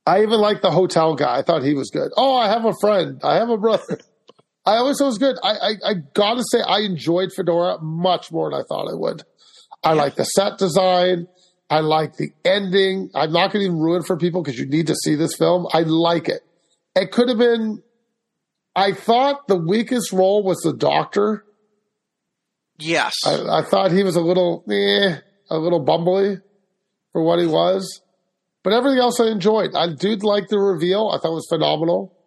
[0.05, 1.39] I even like the hotel guy.
[1.39, 2.11] I thought he was good.
[2.15, 3.19] Oh, I have a friend.
[3.23, 3.99] I have a brother.
[4.65, 5.37] I always thought it was good.
[5.43, 9.23] I, I, I gotta say, I enjoyed Fedora much more than I thought I would.
[9.83, 11.27] I like the set design.
[11.69, 13.09] I like the ending.
[13.15, 15.67] I'm not going to even ruin for people because you need to see this film.
[15.73, 16.41] I like it.
[16.95, 17.81] It could have been.
[18.75, 21.45] I thought the weakest role was the doctor.
[22.77, 23.13] Yes.
[23.25, 25.17] I, I thought he was a little, eh,
[25.49, 26.41] a little bumbly
[27.13, 28.01] for what he was.
[28.65, 29.75] But everything else I enjoyed.
[29.75, 31.09] I did like the reveal.
[31.13, 32.17] I thought it was phenomenal.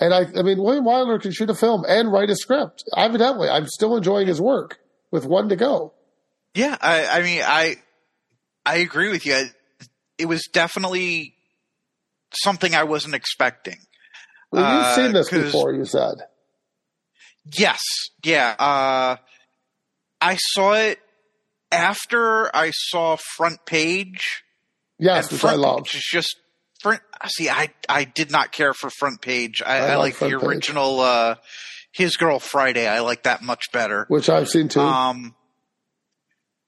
[0.00, 2.82] And I, I mean, William Wilder can shoot a film and write a script.
[2.96, 4.78] Evidently, I'm still enjoying his work
[5.10, 5.92] with one to go.
[6.54, 7.76] Yeah, I, I mean, I,
[8.64, 9.44] I agree with you.
[10.16, 11.34] It was definitely
[12.32, 13.76] something I wasn't expecting.
[14.50, 16.14] Well, you've Uh, seen this before, you said.
[17.58, 17.80] Yes,
[18.24, 18.54] yeah.
[18.58, 19.16] Uh,
[20.22, 21.00] I saw it
[21.70, 24.42] after I saw Front Page.
[24.98, 25.78] Yes, and which Front I love.
[25.84, 26.36] Page is just
[26.80, 27.00] front.
[27.28, 29.62] See, I I did not care for Front Page.
[29.64, 31.00] I, I I, like the original.
[31.00, 31.34] Uh,
[31.92, 32.86] His Girl Friday.
[32.86, 34.04] I like that much better.
[34.08, 34.80] Which I've seen too.
[34.80, 35.34] Um,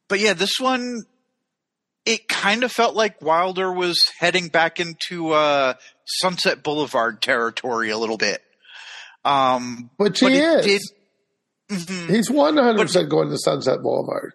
[0.08, 1.02] but yeah, this one,
[2.06, 5.74] it kind of felt like Wilder was heading back into uh,
[6.06, 8.40] Sunset Boulevard territory a little bit.
[9.24, 10.64] Um, Which he but it is.
[10.64, 11.78] did.
[11.78, 12.08] Mhm.
[12.08, 14.32] He's 100% going to Sunset Boulevard.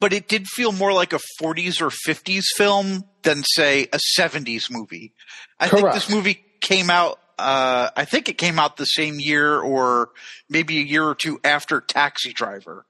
[0.00, 4.70] But it did feel more like a 40s or 50s film than say a 70s
[4.70, 5.12] movie.
[5.58, 9.58] I think this movie came out uh, I think it came out the same year
[9.58, 10.10] or
[10.50, 12.84] maybe a year or two after Taxi Driver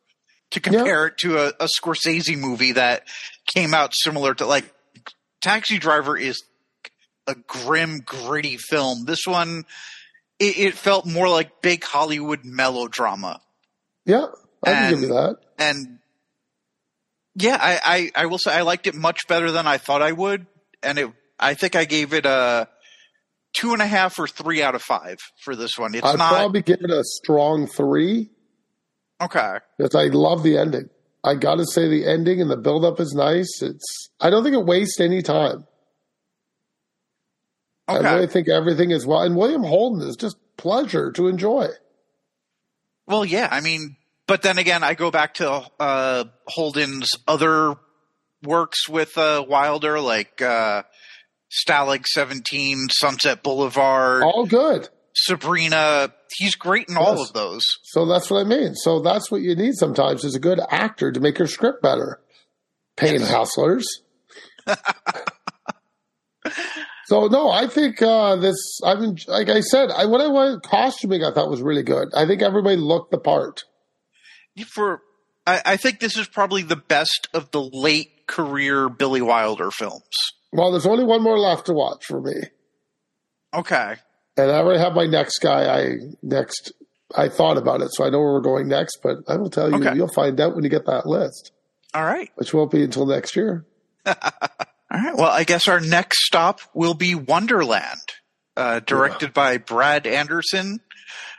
[0.51, 3.05] to compare it to a, a Scorsese movie that
[3.55, 4.65] came out similar to like
[5.41, 6.43] Taxi Driver is
[7.29, 9.05] a grim, gritty film.
[9.05, 9.67] This one,
[10.41, 13.41] it, it felt more like big Hollywood melodrama.
[14.05, 14.27] Yeah,
[14.65, 15.37] I can give And- you that.
[15.61, 15.99] and
[17.41, 20.13] yeah, I, I, I will say I liked it much better than I thought I
[20.13, 20.47] would,
[20.83, 22.69] and it I think I gave it a
[23.55, 25.95] two and a half or three out of five for this one.
[25.95, 28.31] It's I'd not probably give it a strong three
[29.21, 29.57] okay.
[29.79, 30.89] because I love the ending.
[31.25, 33.61] I got to say the ending and the buildup is nice.
[33.63, 35.67] It's I don't think it wastes any time.
[37.89, 38.15] I Okay.
[38.15, 39.21] really think everything is well.
[39.23, 41.69] And William Holden is just pleasure to enjoy.
[43.07, 43.97] Well, yeah, I mean,
[44.31, 47.75] but then again, I go back to uh, Holden's other
[48.45, 50.85] works with uh, Wilder, like uh,
[51.51, 54.89] Stalag Seventeen, Sunset Boulevard, All good.
[55.17, 56.15] Sabrina.
[56.37, 57.65] He's great in all of those.
[57.83, 58.77] So that's what I mean.
[58.77, 62.21] So that's what you need sometimes is a good actor to make your script better.
[62.97, 63.85] Pain hustlers.
[67.07, 68.79] so no, I think uh, this.
[68.85, 72.11] I mean, like I said, I when I went costuming, I thought was really good.
[72.15, 73.65] I think everybody looked the part.
[74.67, 75.03] For
[75.47, 80.03] I, I think this is probably the best of the late career Billy Wilder films.
[80.53, 82.35] Well, there's only one more left to watch for me,
[83.55, 83.97] Okay.
[84.37, 85.67] and I already have my next guy.
[85.81, 86.73] I next.
[87.17, 88.99] I thought about it, so I know where we're going next.
[89.03, 89.97] But I will tell you, Okay.
[89.97, 91.51] you'll find out when you get that list,
[91.95, 92.31] All right.
[92.37, 93.65] which won't be until next year.
[94.07, 94.15] All
[94.93, 95.17] right.
[95.17, 98.01] Well, I guess our next stop will be Wonderland,
[98.57, 100.81] uh, directed by Brad Anderson,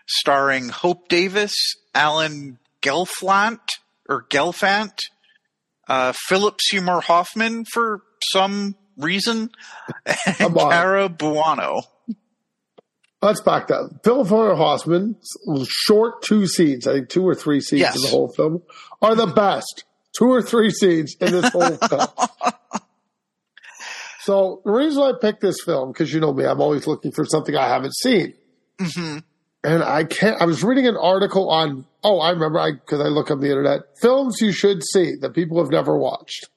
[0.08, 1.54] starring Hope Davis,
[1.96, 3.60] Alan Gelflant
[4.10, 4.94] or Gelfant,
[5.88, 9.50] uh, Philip Seymour Hoffman for some reason,
[10.40, 10.56] and.
[10.56, 11.82] Cara Buono.
[13.22, 14.00] Let's back that.
[14.04, 15.16] Phil Foyer Hoffman,
[15.68, 17.96] short two scenes, I think two or three scenes Yes.
[17.96, 18.64] in the whole film,
[19.02, 19.84] are the best.
[20.18, 22.08] Two or three scenes in this whole film.
[24.24, 27.26] So the reason I picked this film, because you know me, I'm always looking for
[27.26, 28.34] something I haven't seen.
[28.80, 29.18] hmm
[29.64, 33.10] And I can't, I was reading an article on, oh, I remember, I, cause I
[33.10, 36.50] look on the internet, films you should see that people have never watched.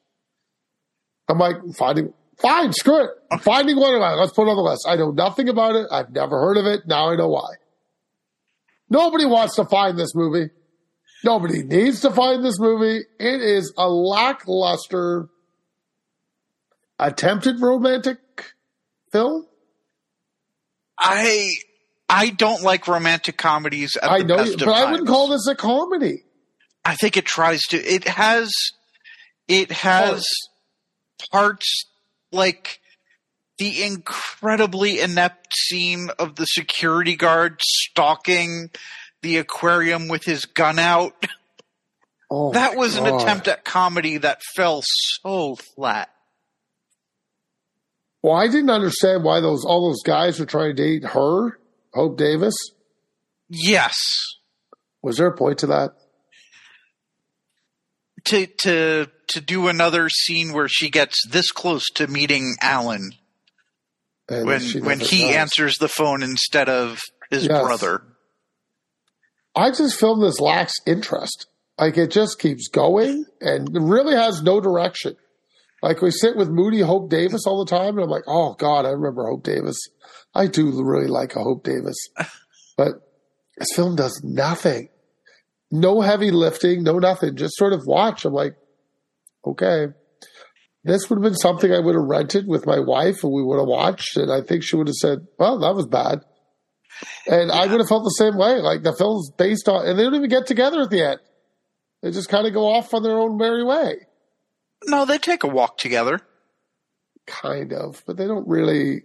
[1.28, 3.10] I'm like, finding, fine, screw it.
[3.30, 4.16] I'm finding one of it.
[4.16, 4.86] Let's put it on the list.
[4.88, 5.86] I know nothing about it.
[5.90, 6.86] I've never heard of it.
[6.86, 7.54] Now I know why.
[8.88, 10.50] Nobody wants to find this movie.
[11.24, 13.02] Nobody needs to find this movie.
[13.18, 15.28] It is a lackluster
[16.98, 18.18] attempted romantic
[19.10, 19.46] film.
[20.98, 21.56] I
[22.08, 25.28] I don't like romantic comedies at I know, best you, of but I wouldn't call
[25.28, 26.24] this a comedy.
[26.84, 27.76] I think it tries to.
[27.78, 28.52] It has.
[29.48, 30.24] It has
[31.30, 31.84] parts
[32.32, 32.80] like
[33.58, 38.70] the incredibly inept scene of the security guard stalking
[39.22, 41.26] the aquarium with his gun out.
[42.30, 46.10] Oh, That was an attempt at comedy that fell so flat.
[48.22, 51.58] Well, I didn't understand why those all those guys were trying to date her,
[51.94, 52.54] Hope Davis.
[53.48, 53.94] Yes.
[55.02, 55.92] Was there a point to that?
[58.26, 63.10] To to to do another scene where she gets this close to meeting Alan
[64.28, 65.36] And when when he does.
[65.36, 67.62] answers the phone instead of his Yes.
[67.62, 68.02] brother.
[69.54, 71.46] I just feel this lacks interest.
[71.78, 75.16] Like it just keeps going and really has no direction.
[75.84, 78.86] Like we sit with Moody Hope Davis all the time, and I'm like, oh God,
[78.86, 79.76] I remember Hope Davis.
[80.34, 81.96] I do really like a Hope Davis,
[82.78, 82.94] but
[83.58, 84.88] this film does nothing.
[85.70, 87.36] No heavy lifting, no nothing.
[87.36, 88.24] Just sort of watch.
[88.24, 88.56] I'm like,
[89.46, 89.88] okay.
[90.84, 93.58] this would have been something I would have rented with my wife and we would
[93.58, 94.16] have watched.
[94.16, 96.20] And I think she would have said, well, that was bad.
[97.26, 97.60] And yeah.
[97.60, 98.54] I would have felt the same way.
[98.54, 101.20] Like the film's based on, and they don't even get together at the end.
[102.02, 104.06] They just kind of go off on their own merry way.
[104.86, 106.20] No, they take a walk together.
[107.26, 109.02] Kind of, but they don't really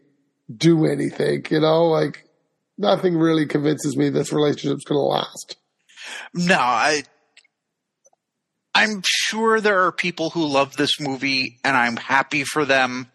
[0.55, 2.25] do anything, you know, like
[2.77, 5.57] nothing really convinces me this relationship's going to last.
[6.33, 7.03] No, I,
[8.73, 13.07] I'm sure there are people who love this movie and I'm happy for them.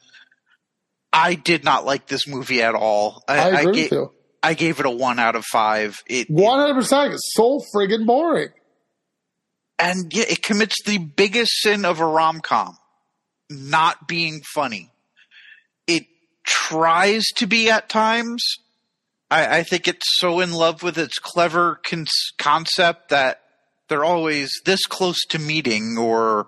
[1.12, 3.22] I did not like this movie at all.
[3.28, 4.12] I, I agree I with gave, you.
[4.42, 6.02] I gave it a one out of five.
[6.06, 7.12] It, 100%.
[7.12, 8.50] It's so friggin' boring.
[9.78, 12.78] And yeah, it commits the biggest sin of a rom com
[13.50, 14.90] not being funny.
[15.86, 16.06] It
[16.44, 18.42] tries to be at times.
[19.30, 22.06] I, I think it's so in love with its clever con-
[22.38, 23.42] concept that
[23.88, 26.46] they're always this close to meeting or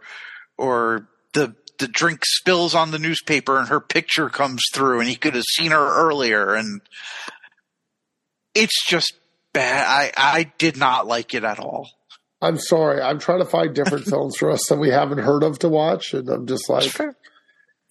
[0.56, 5.16] or the the drink spills on the newspaper and her picture comes through and he
[5.16, 6.80] could have seen her earlier and
[8.54, 9.12] it's just
[9.52, 9.84] bad.
[9.86, 11.90] I I did not like it at all.
[12.46, 13.00] I'm sorry.
[13.00, 16.14] I'm trying to find different films for us that we haven't heard of to watch,
[16.14, 16.92] and I'm just like,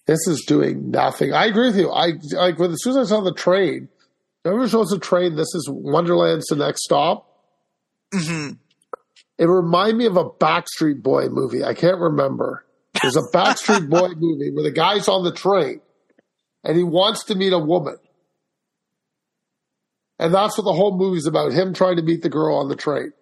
[0.06, 1.34] this is doing nothing.
[1.34, 1.90] I agree with you.
[1.90, 3.88] I like when as soon as I saw the train.
[4.46, 5.34] Everyone shows the train.
[5.34, 7.28] This is Wonderland's the next stop.
[8.14, 8.52] Mm-hmm.
[9.38, 11.64] It reminded me of a Backstreet Boy movie.
[11.64, 12.64] I can't remember.
[13.02, 15.80] There's a Backstreet Boy movie where the guy's on the train
[16.62, 17.96] and he wants to meet a woman.
[20.18, 22.76] And that's what the whole movie's about him trying to meet the girl on the
[22.76, 23.12] train.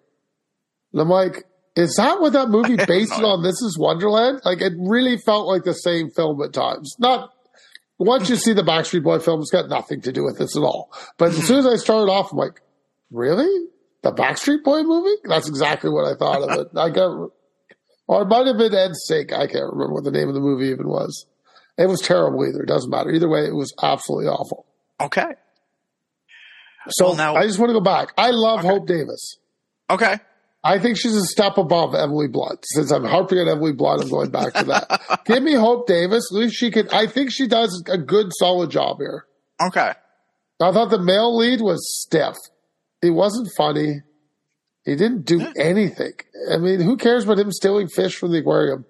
[0.95, 1.43] And I'm like,
[1.75, 3.43] is that what that movie based on?
[3.43, 4.39] This is Wonderland?
[4.45, 6.95] Like, it really felt like the same film at times.
[6.99, 7.33] Not
[7.97, 10.63] once you see the Backstreet Boy film, it's got nothing to do with this at
[10.63, 10.89] all.
[11.17, 11.43] But as hmm.
[11.43, 12.61] soon as I started off, I'm like,
[13.11, 13.67] really?
[14.03, 15.17] The Backstreet Boy movie?
[15.25, 16.67] That's exactly what I thought of it.
[16.77, 17.29] I got,
[18.07, 19.33] or it might have been NSYNC.
[19.33, 21.25] I can't remember what the name of the movie even was.
[21.77, 22.63] It was terrible either.
[22.63, 23.11] It doesn't matter.
[23.11, 24.65] Either way, it was absolutely awful.
[25.01, 25.33] Okay.
[26.89, 28.13] So well, now, I just want to go back.
[28.17, 28.67] I love okay.
[28.69, 29.39] Hope Davis.
[29.89, 30.19] Okay.
[30.65, 32.65] I think she's a step above Emily Blunt.
[32.73, 35.21] Since I'm harping on Emily Blunt, I'm going back to that.
[35.25, 36.27] Give me Hope Davis.
[36.31, 36.89] At least she can.
[36.89, 39.27] I think she does a good, solid job here.
[39.61, 39.91] Okay.
[40.59, 42.35] I thought the male lead was stiff.
[42.99, 44.01] He wasn't funny.
[44.85, 46.13] He didn't do anything.
[46.51, 48.85] I mean, who cares about him stealing fish from the aquarium?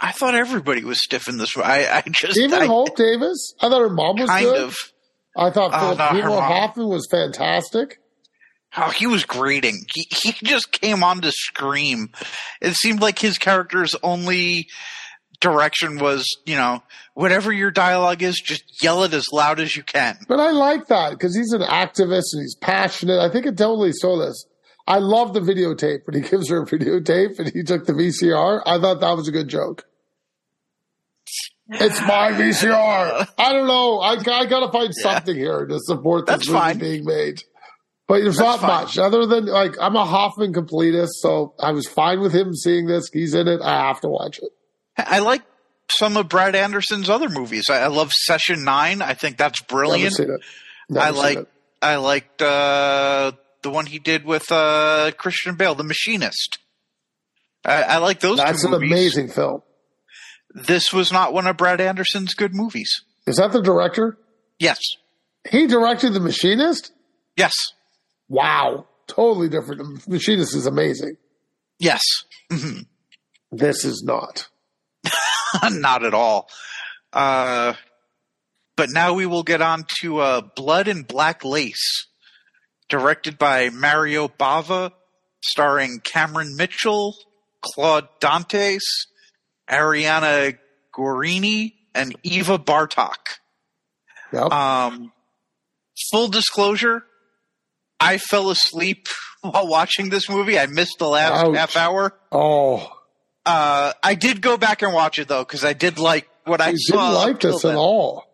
[0.00, 1.54] I thought everybody was stiff in this.
[1.56, 3.54] I, I just even I, Hope Davis.
[3.60, 4.62] I thought her mom was kind good.
[4.62, 4.76] of.
[5.36, 7.98] I thought Philip uh, Hoffman was fantastic.
[8.76, 9.84] Oh, he was grating.
[9.94, 12.10] He, he just came on to scream.
[12.60, 14.68] It seemed like his character's only
[15.40, 16.82] direction was, you know,
[17.14, 20.16] whatever your dialogue is, just yell it as loud as you can.
[20.26, 23.18] But I like that because he's an activist and he's passionate.
[23.20, 24.46] I think it totally saw this.
[24.86, 28.62] I love the videotape when he gives her a videotape and he took the VCR.
[28.64, 29.84] I thought that was a good joke.
[31.68, 33.28] It's my VCR.
[33.38, 34.00] I don't know.
[34.00, 35.02] I, I got to find yeah.
[35.02, 36.78] something here to support this That's movie fine.
[36.78, 37.42] being made.
[38.12, 38.84] But there's That's not fine.
[38.84, 42.86] much other than like I'm a Hoffman completist, so I was fine with him seeing
[42.86, 43.08] this.
[43.10, 43.62] He's in it.
[43.62, 44.50] I have to watch it.
[44.98, 45.40] I like
[45.90, 47.70] some of Brad Anderson's other movies.
[47.70, 49.00] I, I love Session Nine.
[49.00, 50.18] I think that's brilliant.
[50.18, 50.40] Never seen it.
[50.90, 51.46] Never I like.
[51.80, 53.32] I liked uh,
[53.62, 56.58] the one he did with uh, Christian Bale, The Machinist.
[57.64, 58.36] I, I like those.
[58.36, 58.92] That's an movies.
[58.92, 59.62] amazing film.
[60.54, 62.92] This was not one of Brad Anderson's good movies.
[63.26, 64.18] Is that the director?
[64.58, 64.80] Yes.
[65.48, 66.92] He directed The Machinist.
[67.38, 67.54] Yes.
[68.32, 70.08] Wow, totally different.
[70.08, 71.18] Machinist is amazing.
[71.78, 72.00] Yes.
[72.50, 72.80] Mm-hmm.
[73.50, 74.48] This is not.
[75.70, 76.48] not at all.
[77.12, 77.74] Uh,
[78.74, 82.06] but now we will get on to uh, Blood and Black Lace,
[82.88, 84.92] directed by Mario Bava,
[85.44, 87.14] starring Cameron Mitchell,
[87.60, 88.80] Claude Dantes,
[89.68, 90.56] Ariana
[90.96, 93.36] Gorini, and Eva Bartok.
[94.32, 94.50] Yep.
[94.50, 95.12] Um,
[96.10, 97.04] full disclosure,
[98.02, 99.08] I fell asleep
[99.42, 100.58] while watching this movie.
[100.58, 101.56] I missed the last Ouch.
[101.56, 102.14] half hour.
[102.30, 102.90] Oh.
[103.44, 106.70] Uh, I did go back and watch it though because I did like what I
[106.70, 107.10] you saw.
[107.10, 108.24] Didn't like this at all.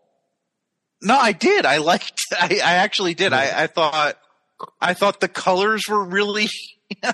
[1.00, 1.64] No, I did.
[1.64, 2.20] I liked.
[2.32, 3.32] I, I actually did.
[3.32, 3.38] Yeah.
[3.38, 4.18] I, I thought.
[4.80, 6.48] I thought the colors were really.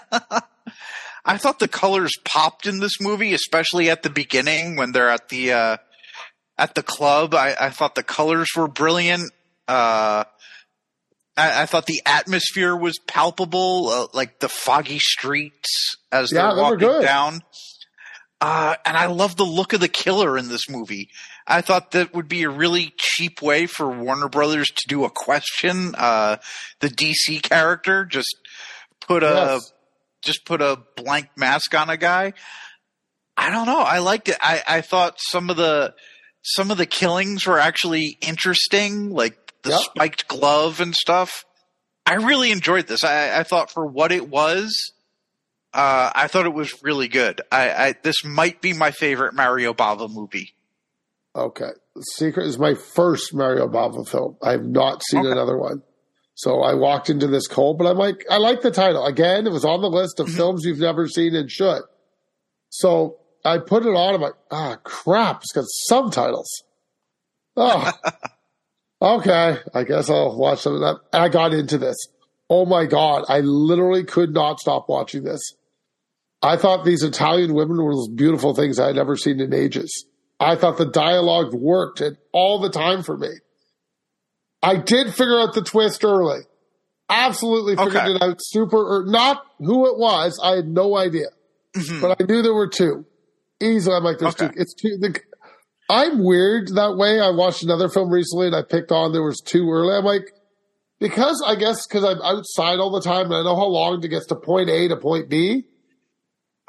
[1.27, 5.29] I thought the colors popped in this movie, especially at the beginning when they're at
[5.29, 5.77] the uh,
[6.59, 7.35] at the club.
[7.35, 9.31] I, I thought the colors were brilliant.
[9.67, 10.25] Uh,
[11.37, 16.63] I, I, thought the atmosphere was palpable, uh, like the foggy streets as yeah, they're
[16.63, 17.41] walking down.
[18.41, 21.09] Uh, and I love the look of the killer in this movie.
[21.47, 25.11] I thought that would be a really cheap way for Warner Brothers to do a
[25.11, 25.95] question.
[25.97, 26.37] Uh,
[26.81, 28.37] the DC character just
[29.01, 29.73] put a yes.
[30.23, 32.33] just put a blank mask on a guy.
[33.37, 33.81] I don't know.
[33.81, 34.37] I liked it.
[34.41, 35.95] I, I thought some of the
[36.43, 39.81] some of the killings were actually interesting, like the Yep.
[39.81, 41.45] spiked glove and stuff.
[42.07, 43.03] I really enjoyed this.
[43.03, 44.93] I, I thought for what it was,
[45.73, 47.41] uh, I thought it was really good.
[47.51, 50.55] I, I this might be my favorite Mario Bava movie.
[51.35, 51.71] Okay.
[52.17, 54.37] Secret is my first Mario Bava film.
[54.43, 55.31] I have not seen Okay.
[55.33, 55.83] another one.
[56.37, 59.05] So I walked into this cold, but I'm like, I like the title.
[59.05, 60.37] Again, it was on the list of Mhm.
[60.37, 61.83] films you've never seen and should.
[62.71, 64.15] So I put it on.
[64.15, 65.43] I'm like, ah, crap.
[65.43, 66.51] It's got subtitles.
[67.57, 67.91] Oh,
[69.05, 69.59] okay.
[69.75, 70.97] I guess I'll watch some of that.
[71.13, 71.97] And I got into this.
[72.51, 73.25] Oh my God.
[73.29, 75.41] I literally could not stop watching this.
[76.43, 80.07] I thought these Italian women were those beautiful things I had never seen in ages.
[80.41, 83.31] I thought the dialogue worked and all the time for me.
[84.63, 86.41] I did figure out the twist early.
[87.09, 88.13] Absolutely figured Okay.
[88.15, 90.41] it out super, or not who it was.
[90.43, 91.27] I had no idea,
[91.77, 92.01] Mhm.
[92.01, 93.05] but I knew there were two.
[93.61, 94.49] Easily, I'm like, there's Okay.
[94.49, 94.55] two.
[94.61, 94.97] It's two.
[94.99, 95.21] The,
[95.91, 97.21] I'm weird that way.
[97.21, 99.95] I watched another film recently and I picked on there was two early.
[99.97, 100.33] I'm like,
[101.01, 104.09] because I guess because I'm outside all the time and I know how long to
[104.09, 105.65] get to point A to point B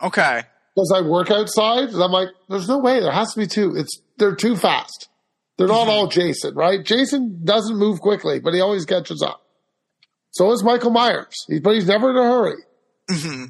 [0.03, 0.41] Okay.
[0.75, 3.73] because I work outside, and I'm like, there's no way there has to be two.
[3.77, 5.07] It's they're too fast.
[5.57, 6.83] They're not all Jason, right?
[6.83, 9.41] Jason doesn't move quickly, but he always catches up.
[10.31, 12.55] So is Michael Myers, he, but he's never in a hurry.
[13.09, 13.45] hmm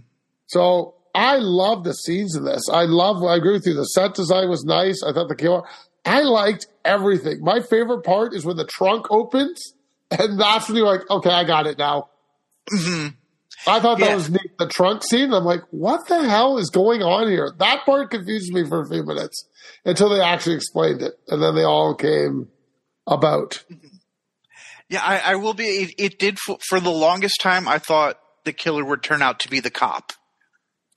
[0.46, 2.62] So I love the scenes in this.
[2.72, 3.24] I love.
[3.24, 3.74] I agree with you.
[3.74, 5.02] The set design was nice.
[5.04, 5.64] I thought the killer.
[6.06, 7.42] I liked everything.
[7.42, 9.74] My favorite part is when the trunk opens,
[10.12, 12.10] and that's when you're like, okay, I got it now.
[12.70, 13.08] hmm
[13.68, 14.16] I thought that Yeah.
[14.16, 14.58] was neat.
[14.60, 17.52] The trunk scene, I'm like, what the hell is going on here?
[17.58, 19.48] That part confused me for a few minutes
[19.86, 21.14] until they actually explained it.
[21.30, 22.50] And then they all came
[23.08, 23.64] about.
[24.90, 25.64] Yeah, I, I will be.
[25.66, 27.68] It, it did for, for the longest time.
[27.68, 30.12] I thought the killer would turn out to be the cop.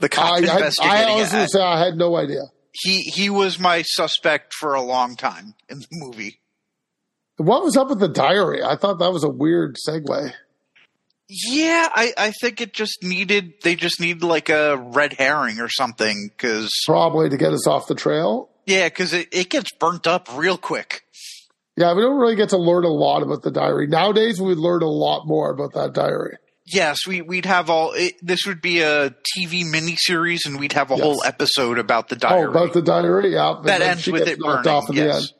[0.00, 1.10] The cop I, I, investigating I it.
[1.10, 2.42] honestly say I had no idea.
[2.72, 6.40] he he was my suspect for a long time in the movie.
[7.36, 8.62] What was up with the diary?
[8.64, 10.32] I thought that was a weird segue.
[11.28, 15.68] Yeah, I, I think it just needed they just need like a red herring or
[15.68, 18.48] something because Probably to get us off the trail.
[18.66, 21.02] yeah, because it, it gets burnt up real quick.
[21.76, 23.86] Yeah, we don't really get to learn a lot about the diary.
[23.86, 26.38] Nowadays, we learn a lot more about that diary.
[26.72, 27.92] Yes, we we'd have all.
[27.92, 31.02] It, this would be a TV miniseries, and we'd have a Yes.
[31.02, 32.44] whole episode about the oh, diary.
[32.46, 33.32] Oh, about the diary?
[33.34, 33.60] Yeah.
[33.64, 34.66] that ends with it burning.
[34.68, 35.32] off in the end.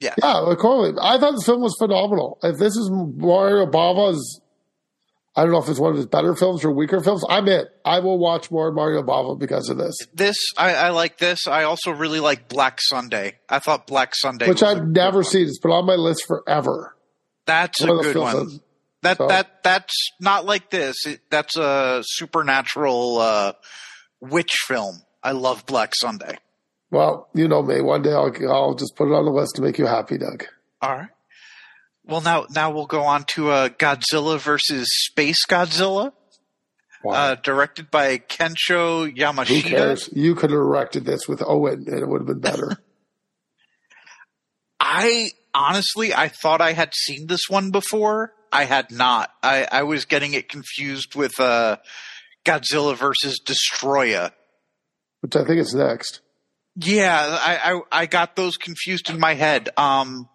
[0.00, 0.14] yes.
[0.22, 0.96] Yeah, of course.
[1.00, 2.38] I thought the film was phenomenal.
[2.42, 4.40] If this is Mario Bava's,
[5.36, 7.24] I don't know if it's one of his better films or weaker films.
[7.28, 7.64] I'm in.
[7.84, 11.18] I will watch more Mario Bava because of this, This I, I like.
[11.18, 13.36] This I also really like Black Sunday.
[13.48, 15.46] I thought Black Sunday, which I've never seen.
[15.46, 16.94] It's been on my list forever.
[17.46, 18.36] That's One a good one.
[18.36, 18.60] that-
[19.04, 20.96] That So- that that's not like this.
[21.06, 23.52] It, that's a supernatural uh,
[24.20, 25.02] witch film.
[25.22, 26.38] I love Black Sunday.
[26.90, 27.80] Well, you know me.
[27.80, 30.46] One day I'll, I'll just put it on the list to make you happy, Doug.
[30.80, 31.08] All right.
[32.06, 36.12] Well, now now we'll go on to uh, Godzilla versus Space Godzilla,
[37.02, 37.12] Wow.
[37.12, 39.04] uh, directed by Kensho
[39.48, 40.08] Who cares?
[40.12, 42.72] You could have erected this with Owen and it would have been better.
[44.80, 48.32] I honestly, I thought I had seen this one before.
[48.54, 49.30] I had not.
[49.42, 51.78] I, I was getting it confused with uh,
[52.44, 54.30] Godzilla versus Destoroyah.
[55.20, 56.20] which I think is next.
[56.76, 59.68] Yeah, I, I I got those confused in my head.
[59.76, 60.28] Um,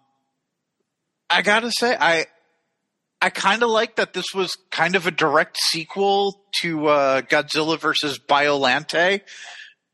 [1.28, 2.26] I gotta say, I
[3.22, 7.78] I kind of like that this was kind of a direct sequel to uh, Godzilla
[7.78, 9.20] versus Biolante,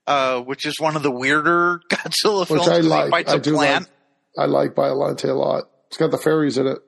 [0.06, 2.68] uh, which is one of the weirder Godzilla Which films.
[2.68, 3.28] Which I like.
[3.28, 3.88] I do plant.
[4.36, 4.46] like.
[4.46, 5.64] I like Biolante a lot.
[5.88, 6.78] It's got the fairies in it.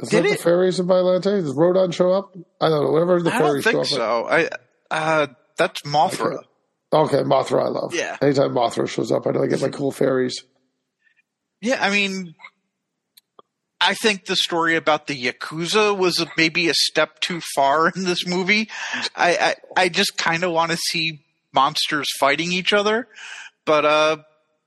[0.00, 0.36] Is Did that it?
[0.38, 1.24] the fairies in Biolante?
[1.42, 2.32] Does Rodan show up?
[2.60, 2.90] I don't know.
[2.92, 3.86] Whatever the I don't fairies show think up.
[3.86, 4.26] so.
[4.28, 4.48] I
[4.90, 5.26] uh,
[5.56, 6.36] that's Mothra.
[6.36, 6.46] Okay.
[6.90, 7.94] Okay, Mothra I love.
[7.94, 8.16] Yeah.
[8.22, 10.42] Anytime Mothra shows up, I know I get my cool fairies.
[11.60, 12.34] Yeah, I mean,
[13.80, 18.26] I think the story about the yakuza was maybe a step too far in this
[18.26, 18.68] movie.
[19.14, 23.08] I I, I just kind of want to see monsters fighting each other,
[23.64, 24.16] but uh,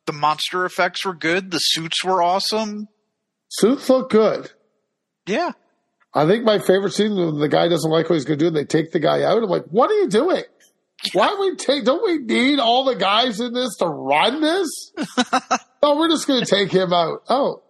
[0.06, 1.52] the monster effects were good.
[1.52, 2.88] The suits were awesome.
[3.50, 4.52] Suits look good.
[5.28, 5.52] Yeah,
[6.14, 8.48] I think my favorite scene when the guy doesn't like what he's going to do
[8.48, 9.38] and they take the guy out.
[9.42, 10.44] I'm like, what are you doing?
[11.14, 11.84] Why we take?
[11.86, 14.68] Don't we need all the guys in this to run this?
[15.82, 17.24] no, we're just going to take him out.
[17.30, 17.64] Oh,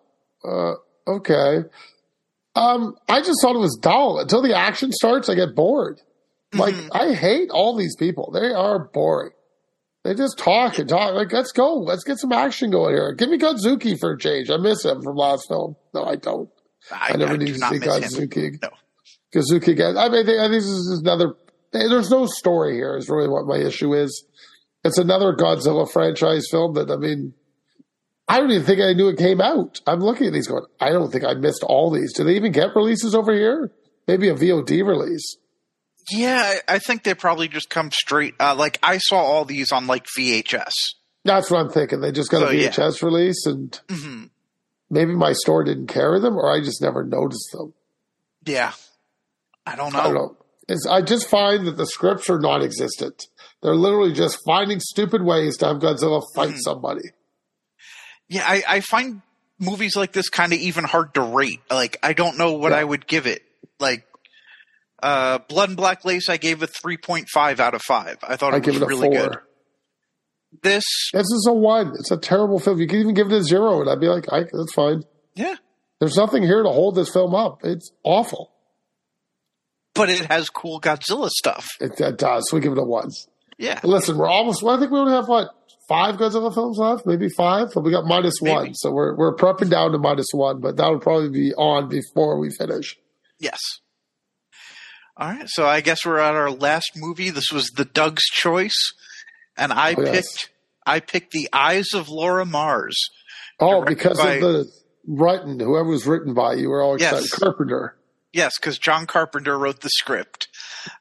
[0.43, 1.60] uh, okay.
[2.56, 5.30] Um, I just thought it was dull until the action starts.
[5.30, 6.02] I get bored.
[6.54, 6.89] Like Mhm.
[6.91, 8.32] I hate all these people.
[8.34, 9.32] They are boring.
[10.04, 11.14] They just talk and talk.
[11.14, 11.76] Like, let's go.
[11.76, 13.14] Let's get some action going here.
[13.14, 14.49] Give me Godzooky for a change.
[14.49, 15.78] I miss him from last film.
[15.93, 16.49] No, I don't.
[16.91, 17.79] I, I never I need to see.
[17.79, 18.61] Godzooky.
[18.61, 18.69] No.
[19.34, 19.97] Kazuki again.
[19.97, 21.36] I mean, I think this is another.
[21.71, 22.97] There's no story here.
[22.97, 24.25] Is really what my issue is.
[24.84, 27.34] It's another Godzilla franchise film that I mean,
[28.27, 29.79] I don't even think I knew it came out.
[29.86, 32.13] I'm looking at these going, I don't think I missed all these.
[32.13, 33.71] Do they even get releases over here?
[34.07, 35.38] Maybe a VOD release.
[36.09, 38.34] Yeah, I think they probably just come straight.
[38.39, 40.71] Uh, like I saw all these on like VHS.
[41.23, 42.01] That's what I'm thinking.
[42.01, 42.69] They just got So, a yeah.
[42.69, 44.23] VHS release, and hmm
[44.91, 47.73] maybe my store didn't carry them, or I just never noticed them.
[48.45, 48.73] Yeah,
[49.65, 49.99] I don't know.
[49.99, 50.37] I don't know.
[50.67, 53.27] It's, I just find that the scripts are non-existent.
[53.63, 56.59] They're literally just finding stupid ways to have Godzilla fight Mhm.
[56.59, 57.09] somebody.
[58.29, 59.21] Yeah, I, I find
[59.59, 61.59] movies like this kind of even hard to rate.
[61.69, 62.77] Like, I don't know what Yeah.
[62.79, 63.43] I would give it.
[63.79, 64.05] Like,
[65.03, 68.17] uh, Blood and Black Lace, I gave a 3.5 out of 5.
[68.23, 69.29] I thought I it give was really four.
[69.29, 69.37] good.
[70.64, 70.84] This,
[71.14, 71.93] This is a one.
[71.99, 72.80] It's a terrible film.
[72.80, 75.04] You can even give it a zero, and I'd be like, I, that's fine.
[75.36, 75.56] yeah,
[75.99, 77.60] There's nothing here to hold this film up.
[77.64, 78.52] It's awful.
[79.93, 81.68] but it has cool Godzilla stuff.
[81.80, 82.49] It, it does.
[82.49, 83.10] So we give it a one.
[83.58, 83.80] Yeah.
[83.84, 84.62] Listen, we're almost.
[84.64, 85.49] Well, I think we only have what
[85.88, 87.70] five Godzilla films left, maybe five.
[87.74, 90.60] But we got minus one, so we're we're prepping down to minus one.
[90.62, 92.97] But that'll probably be on before we finish.
[93.39, 93.60] Yes.
[95.18, 97.30] All right, so I guess we're at our last movie.
[97.30, 98.93] This was the Doug's choice,
[99.58, 100.14] and I Oh, yes.
[100.32, 100.49] picked
[100.86, 102.97] I picked The Eyes of Laura Mars.
[103.60, 104.72] Oh, because by- of the
[105.08, 107.22] writing, whoever was written by, you were all excited.
[107.22, 107.32] Yes.
[107.34, 107.95] Carpenter.
[108.34, 110.47] Yes, because John Carpenter wrote the script.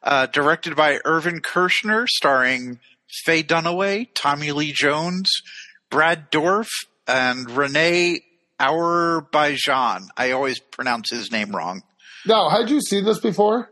[0.03, 2.79] Uh, directed by Irvin Kershner, starring
[3.25, 5.31] Faye Dunaway, Tommy Lee Jones,
[5.91, 6.69] Brad Dourif,
[7.07, 8.21] and Renee
[8.61, 10.09] Auerbaijan.
[10.17, 11.83] I always pronounce his name wrong.
[12.27, 13.71] Now, had you seen this before?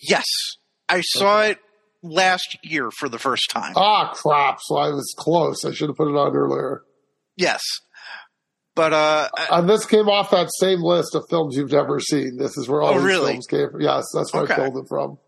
[0.00, 0.26] Yes,
[0.88, 1.58] I saw it
[2.04, 3.72] last year for the first time.
[3.76, 4.58] Ah, crap!
[4.62, 5.64] So I was close.
[5.64, 6.82] I should have put it on earlier.
[7.36, 7.60] yes,
[8.74, 12.36] but uh, And this came off that same list of films you've never seen.
[12.36, 13.32] This is where all Oh, these really?
[13.32, 13.80] films came from.
[13.80, 14.54] Yes, that's where Okay.
[14.54, 15.18] I pulled it from.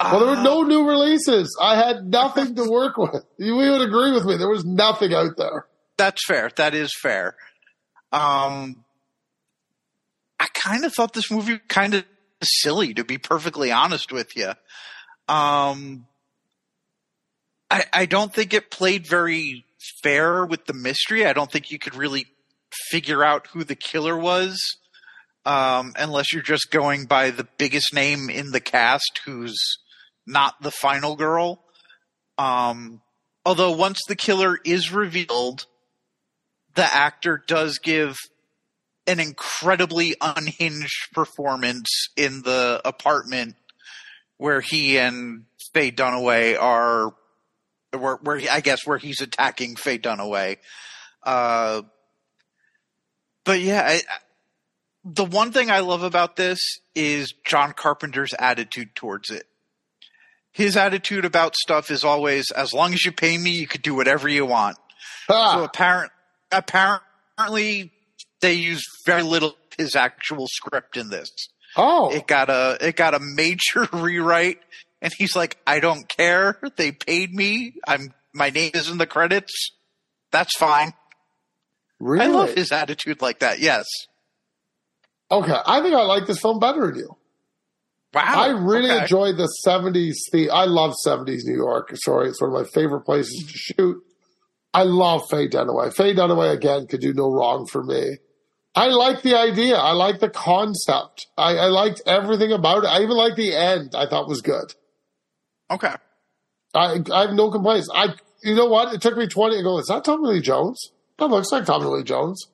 [0.00, 1.56] Well, there were uh, no new releases.
[1.60, 3.24] I had nothing to work with.
[3.38, 4.36] You would agree with me.
[4.36, 5.66] There was nothing out there.
[5.96, 6.50] That's fair.
[6.56, 7.36] That is fair.
[8.10, 8.84] Um,
[10.40, 12.04] I kind of thought this movie kind of
[12.42, 14.52] silly, to be perfectly honest with you.
[15.28, 16.06] Um,
[17.70, 19.64] I, I don't think it played very
[20.02, 21.26] fair with the mystery.
[21.26, 22.26] I don't think you could really
[22.90, 24.76] figure out who the killer was,
[25.44, 29.58] um, unless you're just going by the biggest name in the cast, who's
[30.26, 31.62] not the final girl.
[32.38, 33.02] Um,
[33.44, 35.66] although once the killer is revealed,
[36.74, 38.16] the actor does give
[39.12, 43.54] an incredibly unhinged performance in the apartment
[44.38, 47.14] where he and Faye Dunaway are,
[47.96, 50.56] where, where he, I guess where he's attacking Faye Dunaway.
[51.22, 51.82] Uh,
[53.44, 54.00] but yeah, I,
[55.04, 56.58] the one thing I love about this
[56.94, 59.44] is John Carpenter's attitude towards it.
[60.52, 63.94] His attitude about stuff is always, as long as you pay me, you could do
[63.94, 64.76] whatever you want.
[65.28, 66.12] So Ah, apparent,
[66.50, 67.90] apparently,
[68.42, 71.30] they used very little of his actual script in this.
[71.76, 74.58] oh, It got a it got a major rewrite,
[75.00, 76.58] and he's like, "I don't care.
[76.76, 77.74] They paid me.
[77.88, 79.70] I'm my name is in the credits.
[80.30, 80.92] That's fine."
[82.00, 82.24] really?
[82.24, 83.60] I love his attitude like that.
[83.60, 83.86] Yes.
[85.30, 87.16] Okay, I think I like this film better than you.
[88.12, 88.22] Wow.
[88.26, 89.02] I really okay.
[89.02, 90.50] enjoyed the 70s theme.
[90.52, 91.92] I love 70s New York.
[91.94, 94.02] Sorry, it's one of my favorite places to shoot.
[94.74, 95.94] I love Faye Dunaway.
[95.94, 98.18] Faye Dunaway, again, could do no wrong for me.
[98.74, 99.76] I like the idea.
[99.76, 101.26] I like the concept.
[101.36, 102.86] I, I liked everything about it.
[102.86, 103.94] I even liked the end.
[103.94, 104.74] I thought was good.
[105.70, 105.94] Okay.
[106.74, 107.88] I, I have no complaints.
[107.94, 108.94] I, you know what?
[108.94, 110.90] It took me 20 to go, is that Tommy Lee Jones?
[111.18, 112.48] That looks like Tommy Lee Jones.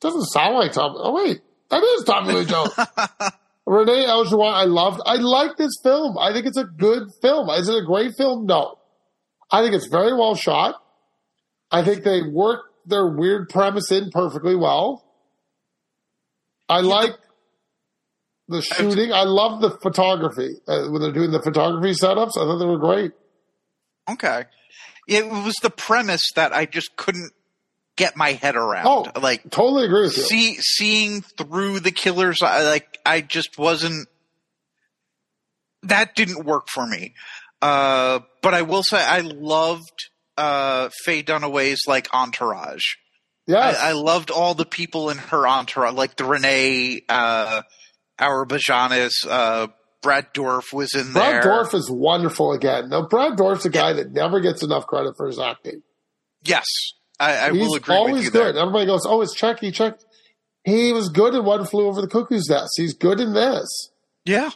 [0.00, 0.94] Doesn't sound like Tom.
[0.96, 1.42] Oh, wait.
[1.70, 2.72] That is Tommy Lee Jones.
[3.66, 5.02] Renee Augerois, I loved.
[5.04, 6.16] I like this film.
[6.18, 7.50] I think it's a good film.
[7.50, 8.46] Is it a great film?
[8.46, 8.78] No.
[9.50, 10.76] I think it's very well shot.
[11.70, 15.04] I think they work their weird premise in perfectly well.
[16.68, 17.16] I like
[18.48, 19.12] the shooting.
[19.12, 22.36] I love the photography uh, when they're doing the photography setups.
[22.36, 23.12] I thought they were great.
[24.10, 24.44] Okay.
[25.06, 27.32] It was the premise that I just couldn't
[27.96, 28.86] get my head around.
[28.86, 29.20] Oh.
[29.20, 30.22] like Totally agree with you.
[30.22, 34.08] see seeing through the killer's eye, like I just wasn't
[35.82, 37.14] that didn't work for me.
[37.60, 42.84] Uh, but I will say I loved uh, Faye Dunaway's like entourage.
[43.48, 43.78] Yes.
[43.80, 47.62] I, I loved all the people in her entourage, like the Renee uh,
[48.20, 49.68] Auerbajanis, uh
[50.00, 51.52] Brad Dourif was in there Brad there.
[51.52, 52.88] Dourif is wonderful again.
[52.88, 55.82] Now, Brad Dourif's a guy that never gets enough credit for his acting.
[56.44, 56.66] Yes,
[57.18, 58.54] I, I He's will agree with always good.
[58.54, 58.62] there.
[58.62, 59.98] Everybody goes, "Oh, it's Chucky, Chuck."
[60.62, 62.74] He was good in One Flew Over the Cuckoo's Nest.
[62.76, 63.90] He's good in this.
[64.24, 64.50] Yeah,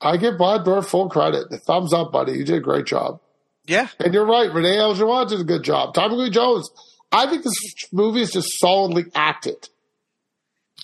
[0.00, 1.46] I give Brad Dourif full credit.
[1.66, 2.32] Thumbs up, buddy.
[2.34, 3.18] You did a great job.
[3.66, 3.88] Yeah.
[3.98, 4.52] And you're right.
[4.52, 5.94] Renee Elgeroy did a good job.
[5.94, 6.68] Tommy Lee Jones.
[7.12, 7.54] I think this
[7.92, 9.68] movie is just solidly acted.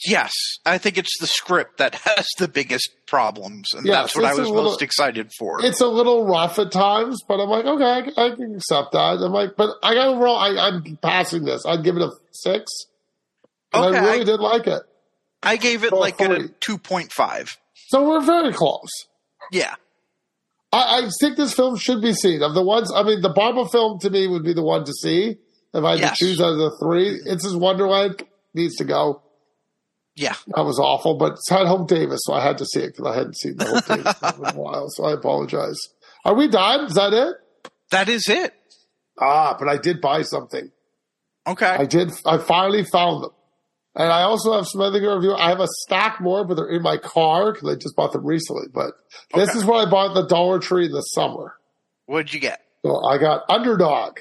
[0.06, 0.32] Yes,
[0.64, 4.30] I think it's the script that has the biggest problems, and Yes, that's what I
[4.34, 5.64] was little- most excited for.
[5.64, 8.92] It's a little rough at times, but I'm like, okay, I, can- I can accept
[8.92, 9.18] that.
[9.20, 11.64] I'm like, but I got overall, I, I'm passing this.
[11.66, 12.70] I'd give it a six.
[13.72, 14.82] And Okay, I really I- did like it.
[15.42, 16.48] I gave it like a three.
[16.60, 17.56] two point five.
[17.88, 18.88] So we're very close.
[19.52, 19.74] Yeah.
[20.72, 22.42] I, I think this film should be seen.
[22.42, 24.92] Of the ones, I mean, the Bava film to me would be the one to
[24.92, 25.36] see
[25.74, 26.18] if I had Yes.
[26.18, 27.20] to choose out of the three.
[27.24, 28.22] It's his Wonderland
[28.54, 29.22] needs to go.
[30.16, 30.34] Yeah.
[30.56, 33.06] That was awful, but it's had Hope Davis, so I had to see it because
[33.06, 34.86] I hadn't seen the Hope Davis in a while.
[34.88, 35.78] So I apologize.
[36.24, 36.86] Are we done?
[36.86, 37.36] Is that it?
[37.92, 38.54] That is it.
[39.20, 40.70] Ah, but I did buy something.
[41.46, 41.66] Okay.
[41.66, 42.10] I did.
[42.26, 43.30] I finally found them,
[43.94, 45.34] and I also have some other review.
[45.34, 48.26] I have a stack more, but they're in my car because I just bought them
[48.26, 48.66] recently.
[48.72, 48.92] But
[49.34, 49.58] this Okay.
[49.58, 51.54] is what I bought at the Dollar Tree in the summer.
[52.06, 52.60] What'd you get?
[52.84, 54.18] So I got Underdog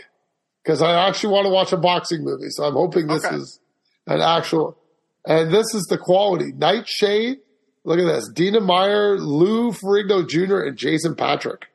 [0.68, 2.50] because I actually want to watch a boxing movie.
[2.50, 3.38] So I'm hoping this Okay.
[3.38, 3.60] is
[4.06, 4.78] an actual,
[5.26, 6.52] and this is the quality.
[6.52, 7.38] Nightshade.
[7.86, 11.68] Look at this: Dina Meyer, Lou Ferrigno Jr., and Jason Patric.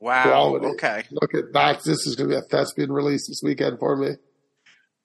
[0.00, 0.24] Wow.
[0.24, 0.66] Quality.
[0.66, 1.04] Okay.
[1.12, 1.84] Look at that.
[1.84, 4.10] This is going to be a thespian release this weekend for me.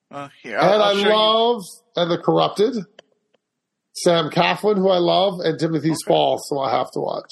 [0.10, 1.62] Uh, here, and I'll, I I'll show you- love
[1.96, 2.74] and the corrupted.
[3.96, 7.32] Sam Claflin, who I love, and Timothy Spall, so I have to watch.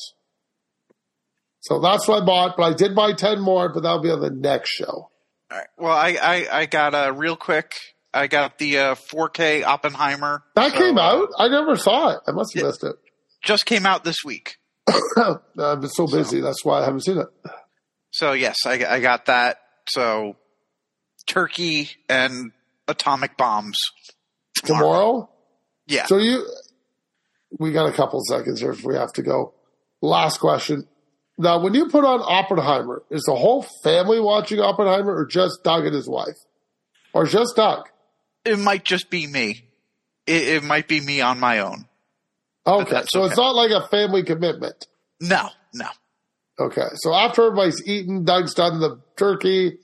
[1.61, 4.19] So that's what I bought, but I did buy ten more, but that'll be on
[4.21, 5.09] the next show.
[5.51, 5.67] All right.
[5.77, 7.73] Well, I, I, I got uh, real quick.
[8.13, 10.43] I got the uh, 4K Oppenheimer.
[10.55, 11.29] That So, came uh, out.
[11.37, 12.19] I never saw it.
[12.27, 12.95] I must have missed it.
[13.43, 14.55] just came out this week.
[15.17, 15.41] I've
[15.81, 16.41] been so busy.
[16.41, 17.27] That's why I haven't seen it.
[18.11, 19.59] So yes, I, I got that.
[19.89, 20.35] So
[21.27, 22.51] turkey and
[22.87, 23.77] atomic bombs
[24.55, 25.29] Tomorrow.
[25.87, 26.05] Yeah.
[26.05, 26.45] So you,
[27.59, 29.53] we got a couple seconds here if we have to go.
[30.01, 30.87] Last question.
[31.41, 35.85] Now, when you put on Oppenheimer, is the whole family watching Oppenheimer, or just Doug
[35.85, 36.37] and his wife,
[37.13, 37.87] or just Doug?
[38.45, 39.65] it might just be me.
[40.25, 41.85] It, it might be me on my own.
[42.65, 44.87] Okay, so it's not like a family commitment.
[45.19, 45.87] No, no.
[46.59, 49.79] Okay, so after everybody's eaten, Doug's done the turkey.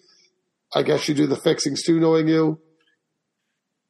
[0.75, 2.59] I guess you do the fixings too, knowing you.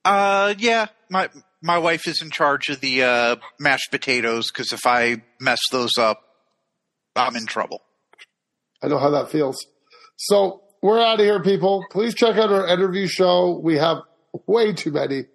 [0.05, 0.87] Uh, yeah.
[1.09, 1.29] My
[1.61, 5.97] my wife is in charge of the uh, mashed potatoes because if I mess those
[5.97, 6.26] up,
[7.17, 7.81] I'm in trouble.
[8.81, 9.65] I know how that feels.
[10.15, 11.85] So we're out of here, people.
[11.91, 13.59] Please check out our interview show.
[13.63, 13.97] We have
[14.45, 15.25] way too many.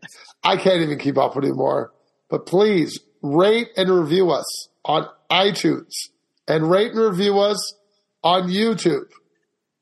[0.44, 1.92] I can't even keep up anymore.
[2.30, 5.90] But please rate and review us on iTunes
[6.48, 7.74] and rate and review us
[8.22, 9.10] on YouTube.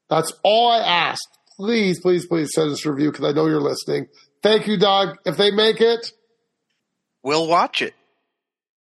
[0.08, 1.22] That's all I ask.
[1.56, 4.06] Please, please, please send us a review because I know you're listening.
[4.42, 5.18] Thank you, Doug.
[5.26, 6.12] If they make it,
[7.22, 7.94] We'll watch it.